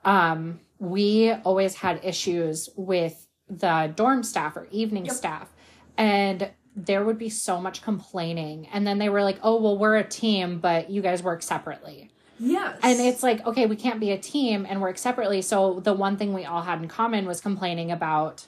[0.05, 5.13] um, we always had issues with the dorm staff or evening Yep.
[5.15, 5.49] staff
[5.97, 9.97] and there would be so much complaining and then they were like oh well we're
[9.97, 12.10] a team but you guys work separately
[12.43, 12.79] Yes.
[12.81, 16.17] and it's like okay we can't be a team and work separately so the one
[16.17, 18.47] thing we all had in common was complaining about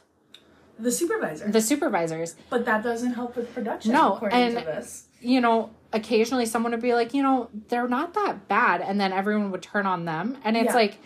[0.79, 1.47] the supervisor.
[1.49, 5.07] the supervisors but that doesn't help with production No, according and- to this.
[5.21, 8.81] you know, occasionally someone would be like, you know, they're not that bad.
[8.81, 10.37] And then everyone would turn on them.
[10.43, 10.73] And it's Yeah.
[10.75, 10.97] like,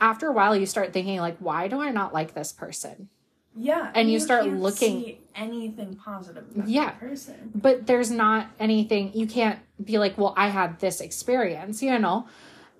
[0.00, 3.10] after a while, you start thinking, like, why do I not like this person?
[3.56, 3.90] Yeah.
[3.94, 6.86] and you start can't looking- see anything positive Yeah.
[6.86, 7.50] that person.
[7.54, 12.26] But there's not anything, you can't be like, well, I had this experience, you know?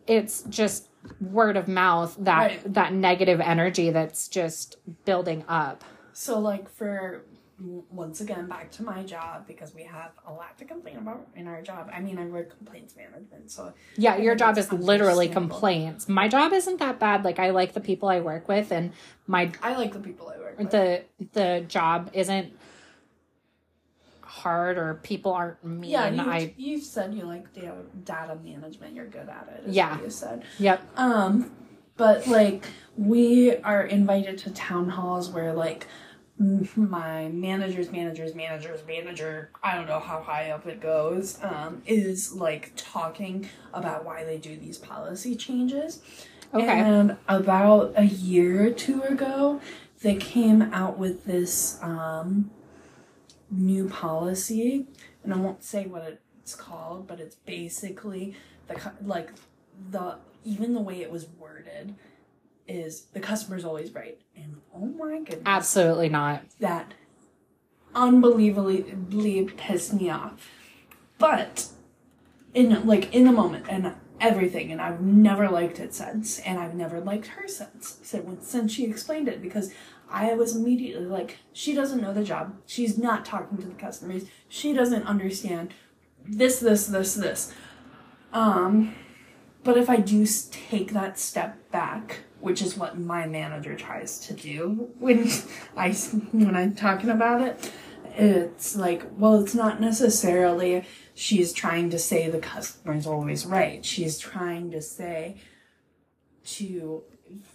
[0.06, 0.88] It's just
[1.20, 2.74] word of mouth, that Right.
[2.74, 5.84] that negative energy that's just building up.
[6.12, 7.22] So, like, for
[7.60, 11.46] once again, back to my job because we have a lot to complain about in
[11.46, 11.90] our job.
[11.92, 16.08] I mean, I work complaints management, so Yeah, your job is literally complaints.
[16.08, 17.24] My job isn't that bad.
[17.24, 18.92] Like I like the people I work with and
[19.26, 20.70] my I like the people I work with.
[20.70, 21.02] the
[21.32, 22.52] the job isn't
[24.22, 25.90] hard or people aren't mean.
[25.90, 28.94] yeah, you, I you've said you like data, data management.
[28.94, 29.72] You're good at it.
[29.72, 30.00] Yeah.
[30.00, 30.44] you said.
[30.58, 30.80] yep.
[30.96, 31.52] Um,
[31.96, 32.64] but like
[32.96, 35.86] we are invited to town halls where like
[36.76, 42.32] my manager's manager's manager's manager, I don't know how high up it goes, um, is
[42.32, 46.00] like talking about why they do these policy changes.
[46.54, 46.66] Okay.
[46.66, 49.60] And about a year or two ago,
[50.02, 52.50] they came out with this um,
[53.50, 54.86] new policy,
[55.22, 58.34] and I won't say what it's called, but it's basically
[58.66, 59.30] the like
[59.90, 61.94] the even the way it was worded
[62.70, 66.42] is the customer's always right, and oh my goodness, Absolutely not.
[66.60, 66.92] that
[67.94, 68.82] unbelievably
[69.56, 70.48] pissed me off.
[71.18, 71.68] But
[72.54, 76.74] in like in the moment and everything, and I've never liked it since, and I've
[76.74, 79.72] never liked her since so- since she explained it because
[80.10, 82.56] I was immediately like, she doesn't know the job.
[82.66, 84.24] She's not talking to the customers.
[84.48, 85.72] She doesn't understand
[86.24, 87.54] this, this, this, this.
[88.32, 88.94] Um,
[89.62, 94.34] but if I do take that step back, which is what my manager tries to
[94.34, 95.30] do when
[95.76, 95.92] I
[96.32, 97.72] when I'm talking about it,
[98.16, 100.84] it's like, well, it's not necessarily
[101.14, 103.84] she's trying to say the customer's always right.
[103.84, 105.36] She's trying to say
[106.44, 107.02] to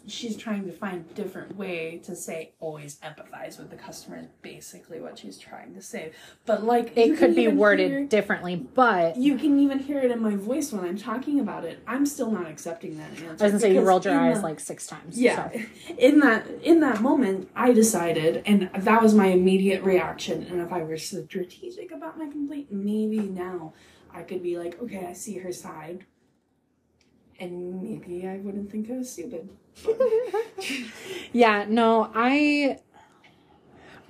[0.07, 4.27] she's trying to find a different way to say always empathize with the customer is
[4.41, 6.11] basically what she's trying to say.
[6.45, 10.21] But like It could be worded hear- differently, but you can even hear it in
[10.21, 11.79] my voice when I'm talking about it.
[11.87, 13.25] I'm still not accepting that answer.
[13.27, 15.19] I was gonna say you rolled your eyes the- like six times.
[15.19, 15.49] yeah.
[15.51, 15.59] so.
[15.97, 20.43] In that in that moment, I decided, and that was my immediate reaction.
[20.43, 23.73] And if I were strategic about my complaint, maybe now
[24.13, 26.05] I could be like, okay, I see her side,
[27.39, 29.49] and maybe I wouldn't think it was stupid.
[31.33, 32.79] Yeah, no, I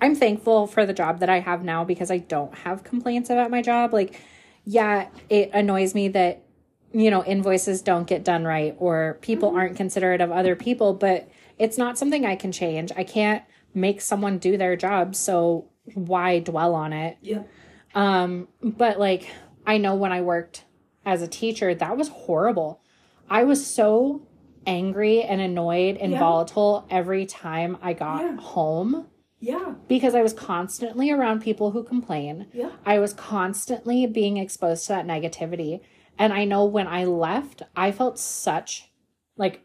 [0.00, 3.50] I'm thankful for the job that I have now because I don't have complaints about
[3.50, 3.92] my job.
[3.92, 4.20] Like,
[4.64, 6.44] yeah, it annoys me that
[6.92, 11.28] you know, invoices don't get done right or people aren't considerate of other people, but
[11.58, 12.90] it's not something I can change.
[12.96, 13.42] I can't
[13.74, 17.18] make someone do their job, so why dwell on it?
[17.20, 17.48] Yep.
[17.94, 19.28] Um, but like
[19.66, 20.64] I know when I worked
[21.04, 22.80] as a teacher, that was horrible.
[23.28, 24.22] I was so
[24.66, 26.18] angry and annoyed and Yeah.
[26.18, 28.36] volatile every time I got Yeah.
[28.36, 29.06] home
[29.40, 29.74] Yeah.
[29.88, 32.46] because I was constantly around people who complain.
[32.52, 32.70] Yeah.
[32.84, 35.80] I was constantly being exposed to that negativity.
[36.18, 38.90] And I know when I left, I felt such
[39.36, 39.60] like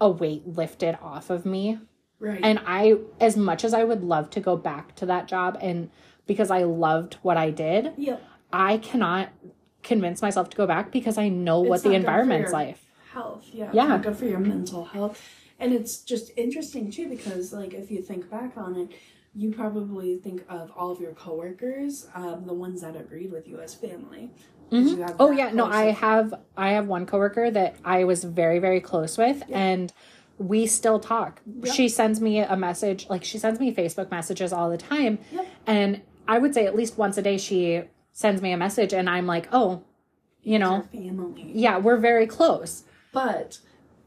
[0.00, 1.78] a weight lifted off of me.
[2.18, 2.40] Right.
[2.42, 5.90] And I, as much as I would love to go back to that job and
[6.26, 8.22] because I loved what I did, yep.
[8.52, 9.28] I cannot
[9.82, 12.76] convince myself to go back because I know what the not good for environment's like.
[13.16, 13.46] Health.
[13.50, 13.70] Yeah.
[13.72, 13.96] Yeah.
[13.98, 15.22] Good for your mental health.
[15.58, 18.88] And it's just interesting too because like if you think back on it,
[19.34, 23.58] you probably think of all of your coworkers, um, the ones that agreed with you
[23.60, 24.30] as family.
[24.70, 28.58] 'Cause you Oh yeah, no, I have I have one coworker that I was very
[28.58, 29.92] very close with and
[30.38, 31.40] we still talk.
[31.62, 31.74] Yep.
[31.74, 35.18] She sends me a message, like she sends me Facebook messages all the time.
[35.32, 35.46] Yep.
[35.66, 39.08] And I would say at least once a day she sends me a message and
[39.08, 39.84] I'm like, "Oh,
[40.42, 41.50] you know, family.
[41.54, 42.84] yeah, we're very close."
[43.16, 43.58] But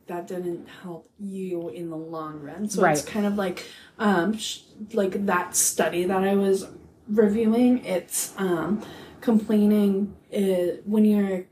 [0.05, 2.70] that didn't help you in the long run.
[2.70, 2.95] So Right.
[2.95, 3.66] it's kind of like,
[3.97, 4.62] um, sh-
[4.93, 6.68] like that study that I was
[7.07, 7.84] reviewing.
[7.86, 8.84] It's um,
[9.20, 10.16] complaining.
[10.30, 11.45] It, when you're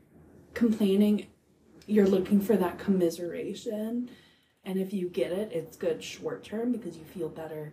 [0.54, 1.26] complaining,
[1.88, 4.08] you're looking for that commiseration,
[4.64, 7.72] And if you get it, it's good short term because you feel better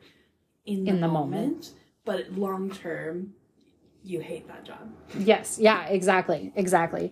[0.66, 1.42] in the, In the moment.
[1.44, 1.72] moment.
[2.06, 3.34] But long term,
[4.04, 4.90] you hate that job.
[5.20, 5.60] Yes.
[5.60, 6.54] Yeah, exactly.
[6.56, 7.12] Exactly.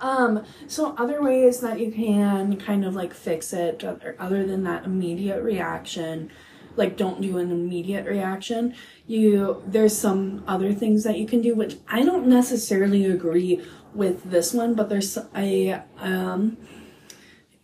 [0.00, 3.84] Um, so other ways that you can kind of like fix it,
[4.18, 6.30] other than that immediate reaction,
[6.76, 8.74] like don't do an immediate reaction.
[9.06, 13.62] You there's some other things that you can do, which I don't necessarily agree
[13.94, 16.56] with this one, but there's a um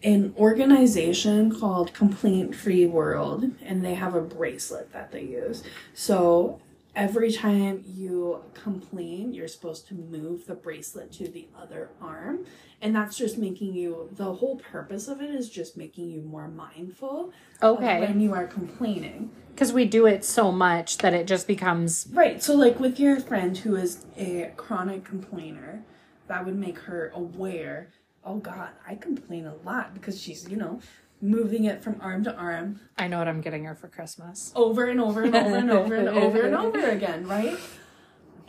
[0.02, 5.62] an organization called Complaint Free World, and they have a bracelet that they use.
[5.92, 6.60] So
[6.94, 12.44] every time you complain, you're supposed to move the bracelet to the other arm.
[12.82, 16.48] And that's just making you, the whole purpose of it is just making you more
[16.48, 17.32] mindful
[17.62, 18.00] Okay.
[18.00, 19.30] when you are complaining.
[19.54, 22.42] Because we do it so much that it just becomes Right.
[22.42, 25.82] So, like with your friend who is a chronic complainer,
[26.28, 27.88] that would make her aware.
[28.24, 30.80] Oh God, I complain a lot because she's, you know,
[31.20, 34.52] moving it from arm to arm I know what I'm getting her for Christmas.
[34.56, 37.58] over and over and over and over and over and over again, right?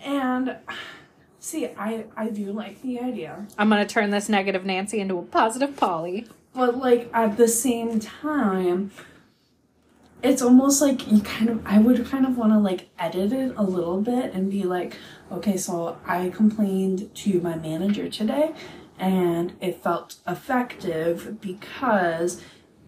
[0.03, 0.57] And
[1.39, 5.24] see, I I do like the idea, I'm gonna turn this negative Nancy into a
[5.24, 6.28] positive Polly.
[6.53, 8.91] but like at the same time,
[10.24, 13.53] it's almost like you kind of I would kind of want to like edit it
[13.57, 14.95] a little bit and be like,
[15.32, 18.53] okay, so I complained to my manager today,
[18.99, 22.41] and it felt effective because,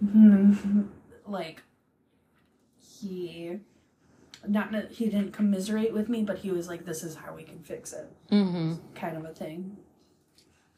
[1.28, 1.62] like,
[2.80, 3.60] he.
[4.46, 7.60] Not he didn't commiserate with me, but he was like, "This is how we can
[7.60, 8.74] fix it," Mm-hmm.
[8.94, 9.78] kind of a thing.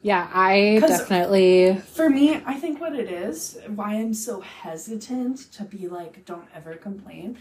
[0.02, 1.76] Yeah, i definitely.
[1.78, 6.46] For me, I think what it is, why I'm so hesitant to be like, don't
[6.54, 7.38] ever complain,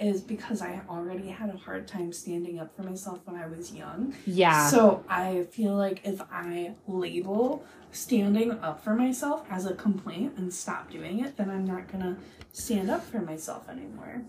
[0.00, 3.72] is because I already had a hard time standing up for myself when I was
[3.72, 4.14] young.
[4.26, 4.68] Yeah.
[4.68, 10.52] So I feel like if I label standing up for myself as a complaint and
[10.52, 12.16] stop doing it, then I'm not gonna
[12.52, 14.22] stand up for myself anymore.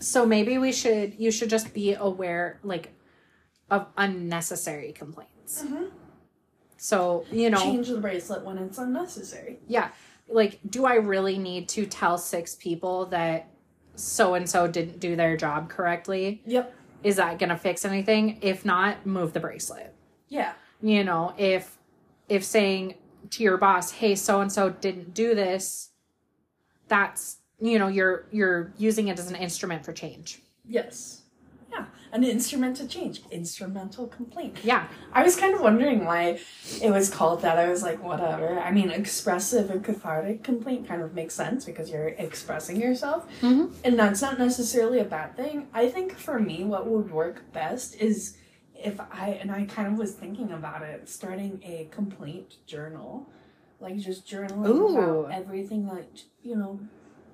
[0.00, 1.14] So maybe we should.
[1.18, 2.92] You should just be aware, like,
[3.70, 5.62] of unnecessary complaints.
[5.62, 5.84] Mm-hmm.
[6.76, 9.60] So you know, Change the bracelet when it's unnecessary.
[9.68, 9.90] yeah,
[10.28, 13.51] like, do I really need to tell six people that
[13.94, 16.42] so and so didn't do their job correctly?
[16.46, 16.74] Yep.
[17.02, 18.38] Is that gonna fix anything?
[18.42, 19.94] If not, move the bracelet.
[20.28, 20.52] Yeah.
[20.82, 21.78] you know if
[22.28, 22.94] if saying
[23.30, 25.90] to your boss hey so and so didn't do this
[26.88, 31.21] that's you know you're you're using it as an instrument for change Yes.
[32.12, 33.22] An instrument to change.
[33.30, 34.58] Instrumental complaint.
[34.62, 36.38] yeah I was kind of wondering why
[36.82, 37.58] it was called that.
[37.58, 38.58] I was like, whatever.
[38.60, 43.26] I mean, expressive and cathartic complaint kind of makes sense because you're expressing yourself.
[43.40, 43.72] Mhm.
[43.84, 45.68] And that's not necessarily a bad thing.
[45.72, 48.36] I think for me, what would work best is
[48.74, 53.28] if I, and I kind of was thinking about it, starting a complaint journal.
[53.80, 54.96] Like just journaling Ooh.
[54.98, 56.78] about everything that, you know,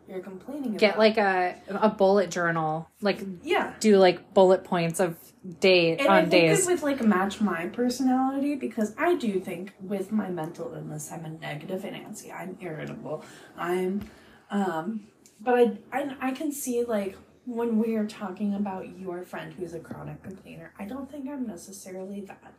[0.08, 0.78] you're complaining about.
[0.78, 3.74] get like a a bullet journal like yeah.
[3.80, 5.16] do like bullet points of
[5.60, 9.38] day And I on think days it would like match my personality because I do
[9.40, 12.32] think with my mental illness I'm a and Nancy.
[12.32, 13.24] I'm irritable.
[13.56, 14.08] I'm
[14.50, 15.06] um
[15.40, 19.72] but I I, I can see like when we are talking about your friend who's
[19.72, 22.52] a chronic complainer, I don't think I'm necessarily that.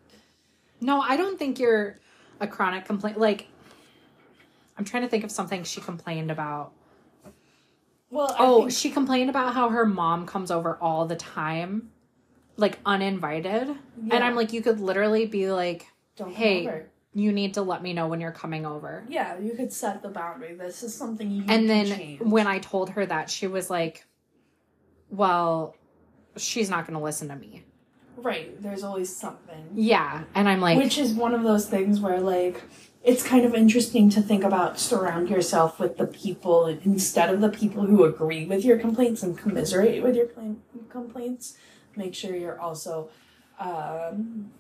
[0.81, 1.99] no i don't think you're
[2.39, 3.47] a chronic complaint like
[4.77, 6.71] i'm trying to think of something she complained about
[8.11, 11.91] Well, I oh think, she complained about how her mom comes over all the time
[12.57, 13.69] like uninvited
[14.11, 15.87] and i'm like you could literally be like
[16.17, 16.83] don't hey,
[17.13, 19.03] you need to let me know when you're coming over.
[19.07, 20.53] Yeah, you could set the boundary.
[20.53, 22.21] This is something you And then change.
[22.21, 24.05] when I told her that, she was like,
[25.09, 25.75] well,
[26.37, 27.63] she's not going to listen to me.
[28.17, 29.69] right, there's always something.
[29.73, 30.23] Yeah.
[30.35, 32.61] And I'm like, Which is one of those things where, like,
[33.03, 37.49] it's kind of interesting to think about surround yourself with the people instead of the
[37.49, 40.27] people who agree with your complaints and commiserate with your
[40.89, 41.57] complaints.
[41.95, 43.09] Make sure you're also
[43.59, 44.51] um,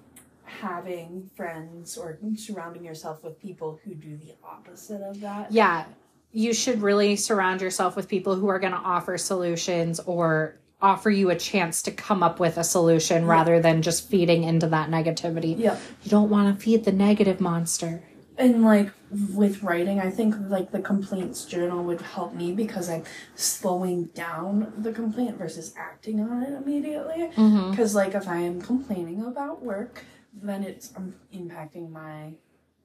[0.45, 5.51] having friends or surrounding yourself with people who do the opposite of that.
[5.51, 5.85] yeah,
[6.31, 11.09] you should really surround yourself with people who are going to offer solutions or offer
[11.09, 14.89] you a chance to come up with a solution rather than just feeding into that
[14.89, 15.57] negativity.
[15.59, 15.81] Yep.
[16.03, 18.01] You don't want to feed the negative monster.
[18.39, 18.89] And like
[19.33, 23.03] with writing, I think like the complaints journal would help me because I'm
[23.35, 27.29] slowing down the complaint versus acting on it immediately.
[27.35, 27.71] Mm-hmm.
[27.71, 32.33] Because like if I am complaining about work, then it's um, impacting my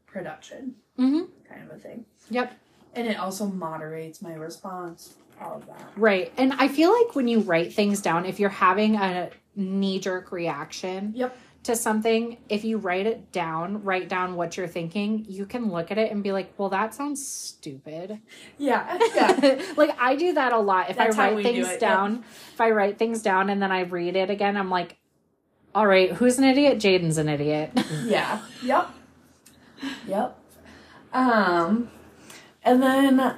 [0.07, 1.23] production, Mm-hmm.
[1.53, 2.05] kind of a thing.
[2.31, 2.53] Yep.
[2.95, 5.15] And it also moderates my response.
[5.41, 5.91] All of that.
[5.97, 6.33] Right.
[6.37, 10.31] And I feel like when you write things down, if you're having a knee jerk
[10.31, 11.37] reaction, Yep.
[11.65, 15.91] To something, if you write it down, write down what you're thinking, you can look
[15.91, 18.21] at it and be like, well, that sounds stupid.
[18.59, 19.63] Yeah, yeah.
[19.77, 20.91] like I do that a lot.
[20.91, 23.73] If That's I write do things it, down, if I write things down and then
[23.73, 24.99] I read it again, I'm like,
[25.75, 26.79] all right, who's an idiot?
[26.79, 27.73] Jaden's an idiot.
[28.05, 28.43] yeah.
[28.63, 28.91] Yep.
[30.07, 30.39] Yep.
[31.15, 31.91] Um,
[32.63, 33.37] and then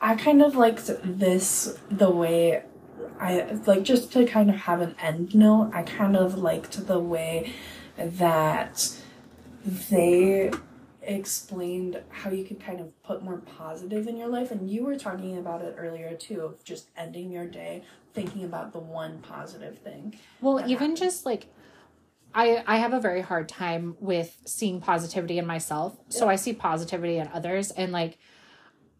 [0.00, 2.64] I kind of liked this the way
[3.20, 5.70] I like just to kind of have an end note.
[5.72, 7.52] I kind of liked the way
[7.96, 8.96] that
[9.90, 10.50] they
[11.02, 14.96] explained how you could kind of put more positive in your life and you were
[14.96, 17.82] talking about it earlier too of just ending your day
[18.14, 20.96] thinking about the one positive thing Well, even happened.
[20.98, 21.48] just like
[22.34, 25.96] I I have a very hard time with seeing positivity in myself.
[26.08, 28.18] So I see positivity in others and like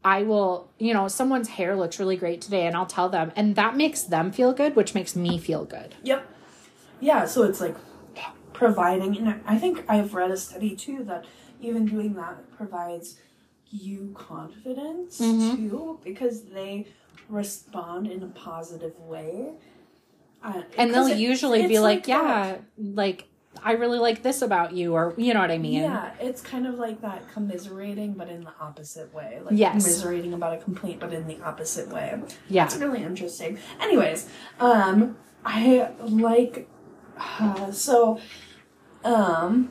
[0.05, 3.55] I will, you know, someone's hair looks really great today and I'll tell them and
[3.57, 5.94] that makes them feel good, which makes me feel good.
[6.03, 6.26] Yep.
[7.00, 7.76] Yeah, so it's like
[8.53, 11.24] providing, and I think I've read a study too that
[11.61, 13.18] even doing that provides
[13.70, 15.57] you confidence Mhm.
[15.57, 16.86] too because they
[17.28, 19.53] respond in a positive way.
[20.44, 22.62] Uh, And they'll it- usually be like, that.
[22.76, 23.28] "Yeah, like
[23.62, 25.82] I really like this about you," or you know what I mean?
[25.82, 29.40] Yeah, it's kind of like that commiserating, but in the opposite way.
[29.44, 29.84] Like Yes.
[29.84, 32.20] commiserating about a complaint, but in the opposite way.
[32.48, 32.64] Yeah.
[32.64, 33.59] It's really interesting.
[33.80, 34.28] Anyways,
[34.59, 36.68] um, I like
[37.18, 38.18] uh, so
[39.05, 39.70] um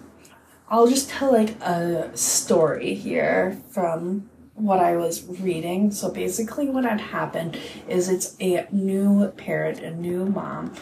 [0.70, 5.92] I'll just tell like a story here from what I was reading.
[5.92, 7.58] So basically what had happened
[7.90, 10.74] is it's a new parent, a new mom,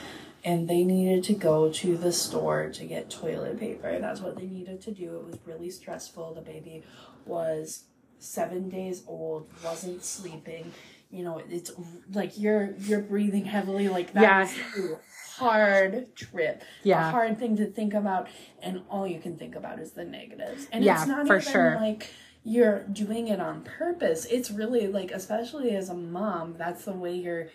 [0.44, 4.00] and they needed to go to the store to get toilet paper.
[4.00, 5.16] That's what they needed to do.
[5.18, 6.34] It was really stressful.
[6.34, 6.84] The baby
[7.26, 7.84] was
[8.20, 10.72] seven days old, wasn't sleeping.
[11.12, 11.72] You know, it's
[12.14, 13.90] like you're you're breathing heavily.
[13.90, 14.40] Like that Yeah.
[14.42, 14.58] was
[14.92, 15.00] a
[15.40, 16.64] hard trip.
[16.84, 17.08] Yeah.
[17.08, 18.28] A hard thing to think about,
[18.62, 20.68] and all you can think about is the negatives.
[20.72, 21.76] And Yeah, it's not for even sure.
[21.76, 22.08] like
[22.44, 24.26] you're doing it on purpose.
[24.26, 27.48] It's really like, especially as a mom, that's the way your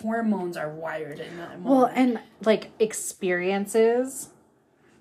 [0.00, 1.64] hormones are wired in that moment.
[1.64, 4.30] Well, and like experiences,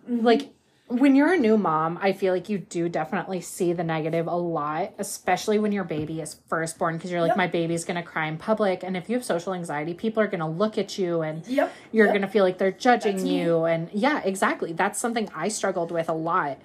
[0.10, 0.26] Mm-hmm.
[0.26, 0.50] like
[0.88, 4.36] when you're a new mom, I feel like you do definitely see the negative a
[4.36, 7.38] lot, especially when your baby is first born, because you're like, Yep.
[7.38, 10.50] my baby's gonna cry in public, and if you have social anxiety, people are gonna
[10.50, 11.72] look at you and Yep.
[11.94, 12.16] you're yep.
[12.16, 13.42] gonna feel like they're judging That's me.
[13.44, 14.74] you, and yeah, exactly.
[14.74, 16.58] That's something I struggled with a lot.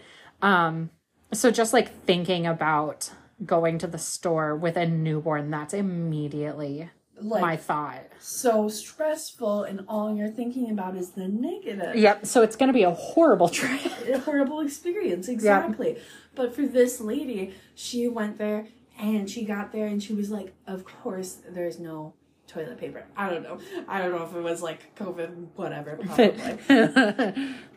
[0.43, 0.91] Um,
[1.33, 3.11] so just like thinking about
[3.47, 8.05] going to the store with a newborn, that's immediately like my thought.
[8.21, 11.97] so stressful, and all you're thinking about is the negative.
[11.97, 12.27] Yep.
[12.27, 13.81] So it's gonna be a horrible trip.
[14.09, 15.99] a horrible experience exactly
[16.35, 18.67] but for this lady she went there
[18.99, 22.15] and she got there and she was like of course there's no
[22.47, 23.59] toilet paper i don't know
[23.89, 26.27] i don't know if it was like covid whatever probably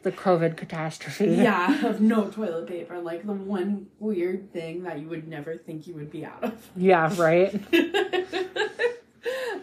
[0.03, 1.25] the COVID catastrophe.
[1.25, 5.87] yeah of no toilet paper like the one weird thing that you would never think
[5.87, 7.51] you would be out of Yeah, right?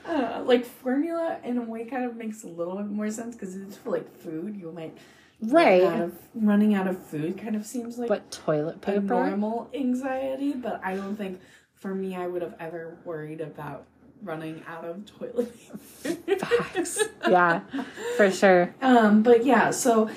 [0.09, 3.55] uh, like formula in a way kind of makes a little bit more sense because
[3.57, 4.97] it's for like food you might
[5.41, 5.85] Right.
[5.85, 9.01] out of, running out of food kind of seems like But toilet a paper?
[9.01, 11.41] normal anxiety, but I don't think
[11.75, 13.85] for me I would have ever worried about
[14.23, 15.55] running out of toilet
[16.03, 16.45] paper.
[16.45, 17.05] Facts.
[17.29, 17.61] Yeah,
[18.17, 18.75] for sure.
[18.83, 20.11] um, but yeah, so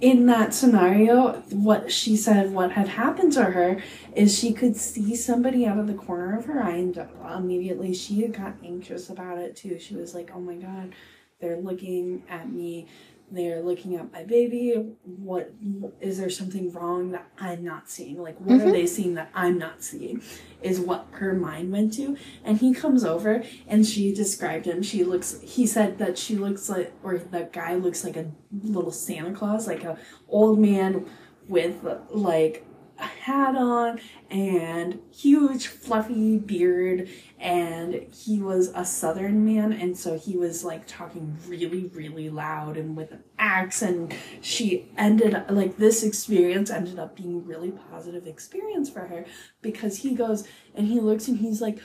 [0.00, 3.82] in that scenario, what she said, what had happened to her
[4.14, 8.22] is she could see somebody out of the corner of her eye, and immediately she
[8.22, 9.78] had got anxious about it too.
[9.78, 10.94] She was like, "Oh my god,
[11.40, 12.88] they're looking at me."
[13.30, 14.74] They're looking at my baby.
[15.02, 15.52] What
[16.00, 18.22] is there something wrong that I'm not seeing?
[18.22, 18.70] Like, what are mm-hmm.
[18.70, 20.22] they seeing that I'm not seeing?
[20.62, 22.16] Is what her mind went to.
[22.44, 24.82] And he comes over and she described him.
[24.82, 28.30] She looks, he said that she looks like, or that guy looks like a
[28.62, 29.98] little Santa Claus, like a
[30.28, 31.06] old man
[31.48, 32.64] with like
[32.98, 37.08] a hat on and huge fluffy beard
[37.38, 42.76] and he was a southern man and so he was like talking really really loud
[42.76, 44.14] and with an accent.
[44.40, 49.26] She ended like this experience ended up being really positive experience for her
[49.60, 51.78] because he goes and he looks and he's like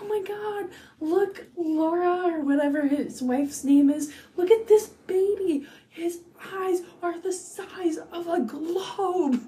[0.00, 0.70] oh my god
[1.00, 4.12] look laura or whatever his wife's name is.
[4.36, 5.66] Look at this baby.
[5.88, 6.20] His
[6.54, 9.40] eyes are the size of a globe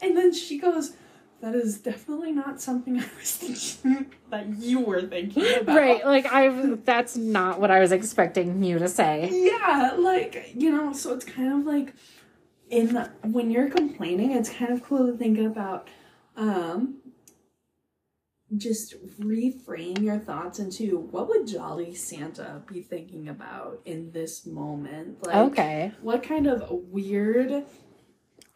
[0.00, 0.94] and then she goes
[1.40, 5.76] that is definitely not something I was thinking that you were thinking about.
[5.76, 6.04] Right.
[6.04, 9.30] Like, I've, that's not what I was expecting you to say.
[9.32, 11.94] Yeah, like, you know, so it's kind of like
[12.70, 15.88] in the, when you're complaining, it's kind of cool to think about
[16.36, 16.96] um
[18.56, 25.26] just reframe your thoughts into what would Jolly Santa be thinking about in this moment?
[25.26, 25.92] Like, Okay.
[26.00, 27.64] What kind of weird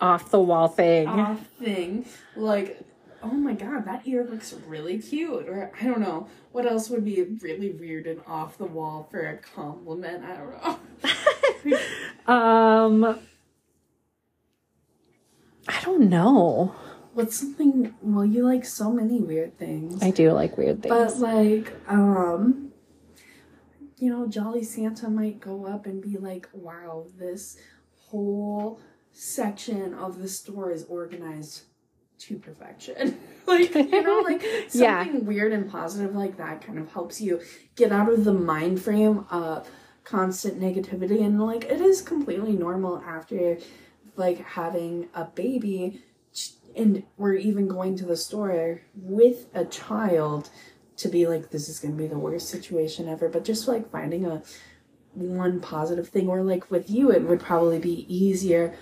[0.03, 1.07] Off the wall thing.
[1.07, 2.05] off thing,
[2.35, 2.81] like,
[3.23, 7.05] oh my god, that ear looks really cute, or I don't know, what else would
[7.05, 10.24] be really weird and off the wall for a compliment?
[10.24, 11.79] I don't know.
[12.33, 13.19] Um
[15.69, 16.74] I don't know.
[17.15, 17.95] What's something?
[18.03, 20.03] Well, you like so many weird things.
[20.03, 20.93] I do like weird things.
[20.95, 22.73] But like, um,
[23.99, 27.59] you know, Jolly Santa might go up and be like, "Wow, this
[28.09, 28.81] whole
[29.12, 31.62] section of the store is organized
[32.20, 35.18] to perfection." like, you know, like something Yeah.
[35.18, 37.40] weird and positive like that kind of helps you
[37.76, 39.68] get out of the mind frame of
[40.05, 43.59] constant negativity and like it is completely normal after
[44.16, 46.02] like having a baby
[46.76, 50.51] and we're even going to the store with a child
[50.97, 53.90] to be like this is going to be the worst situation ever but just like
[53.93, 54.43] finding a
[55.14, 58.74] one positive thing or like with you it would probably be easier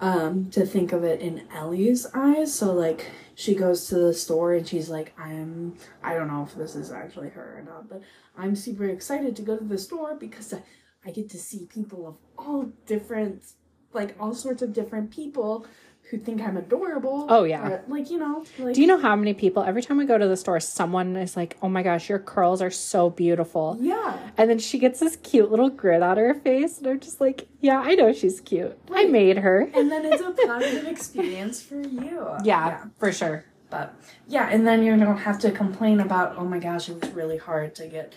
[0.00, 2.54] um to think of it in Ellie's eyes.
[2.54, 6.54] So like she goes to the store and she's like I'm I don't know if
[6.54, 8.02] this is actually her or not but
[8.36, 10.62] I'm super excited to go to the store because I,
[11.04, 13.44] I get to see people of all different
[13.92, 15.66] like all sorts of different people
[16.10, 17.26] who think I'm adorable.
[17.28, 17.66] Oh, yeah.
[17.66, 20.18] Or, like you know, like Do you know how many people every time we go
[20.18, 24.18] to the store, someone is like, "Oh my gosh, your curls are so beautiful," Yeah.
[24.36, 27.48] and then she gets this cute little grin on her face, and I'm just like,
[27.60, 28.78] "Yeah, I know she's cute.
[28.92, 32.28] I made her." And then it's a positive experience for you.
[32.44, 33.44] Yeah, for sure.
[33.70, 33.94] But
[34.28, 37.38] yeah, and then you don't have to complain about, oh my gosh, it was really
[37.38, 38.12] hard to get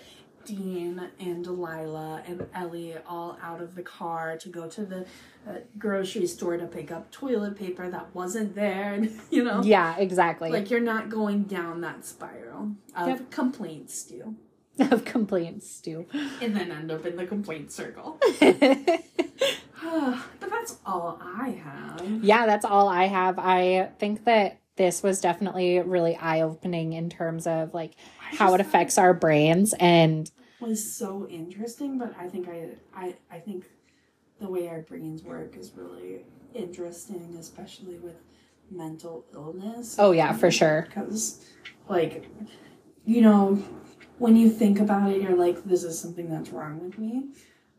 [0.47, 5.05] Dean and Delilah and Ellie all out of the car to go to the
[5.47, 8.93] uh, grocery store to pick up toilet paper that wasn't there.
[8.97, 10.49] And, you know, Yeah, exactly.
[10.49, 13.29] like you're not going down that spiral of Yep.
[13.31, 14.35] complaints, Stu.
[14.79, 16.05] of complaints, Stu.
[16.41, 18.17] And then end up in the complaint circle.
[18.39, 19.03] but
[20.49, 22.23] that's all I have.
[22.23, 23.37] yeah, that's all I have.
[23.39, 28.61] I think that this was definitely really eye opening in terms of like how it
[28.61, 33.65] affects our brains and was so interesting, but I think I I I think
[34.39, 38.15] the way our brains work is really interesting, especially with
[38.69, 39.95] mental illness.
[39.99, 40.83] oh yeah, for sure.
[40.87, 41.45] Because,
[41.87, 42.27] like,
[43.05, 43.63] you know,
[44.17, 47.29] when you think about it, you're like, this is something that's wrong with me.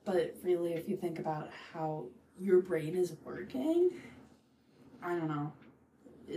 [0.05, 2.07] But really, if you think about how
[2.41, 3.91] your brain is working,
[5.03, 5.53] I don't know.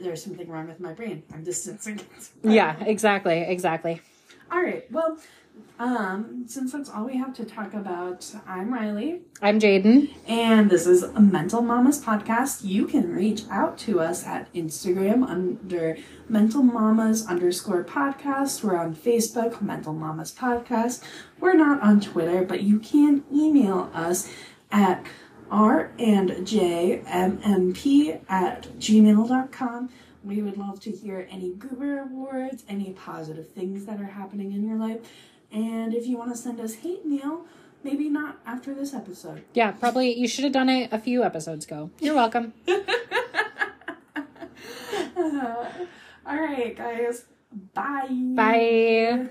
[0.02, 1.24] There's something wrong with my brain.
[1.34, 2.30] I'm distancing it.
[2.44, 4.02] Yeah, exactly, exactly.
[4.52, 4.90] All right.
[4.92, 5.18] Well,
[5.80, 10.10] um, since that's all we have to talk about, I'm Riley, I'm Jaden.
[10.28, 12.64] and this is a Mental Mamas podcast.
[12.64, 15.98] You can reach out to us at Instagram under
[16.30, 18.64] Mental Mamas underscore podcast.
[18.64, 21.04] We're on Facebook, Mental Mamas Podcast.
[21.40, 24.32] We're not on Twitter, but you can email us
[24.72, 25.06] at
[25.50, 29.90] r and jmmp at gmail.com.
[30.24, 34.68] We would love to hear any Goober Awards, any positive things that are happening in
[34.68, 35.00] your life.
[35.52, 37.46] And if you want to send us hate mail,
[37.84, 39.44] maybe not after this episode.
[39.54, 41.90] Yeah, probably you should have done it a few episodes ago.
[42.00, 42.54] You're welcome.
[46.26, 47.26] All right, guys.
[47.74, 48.08] Bye.
[48.10, 49.30] Bye.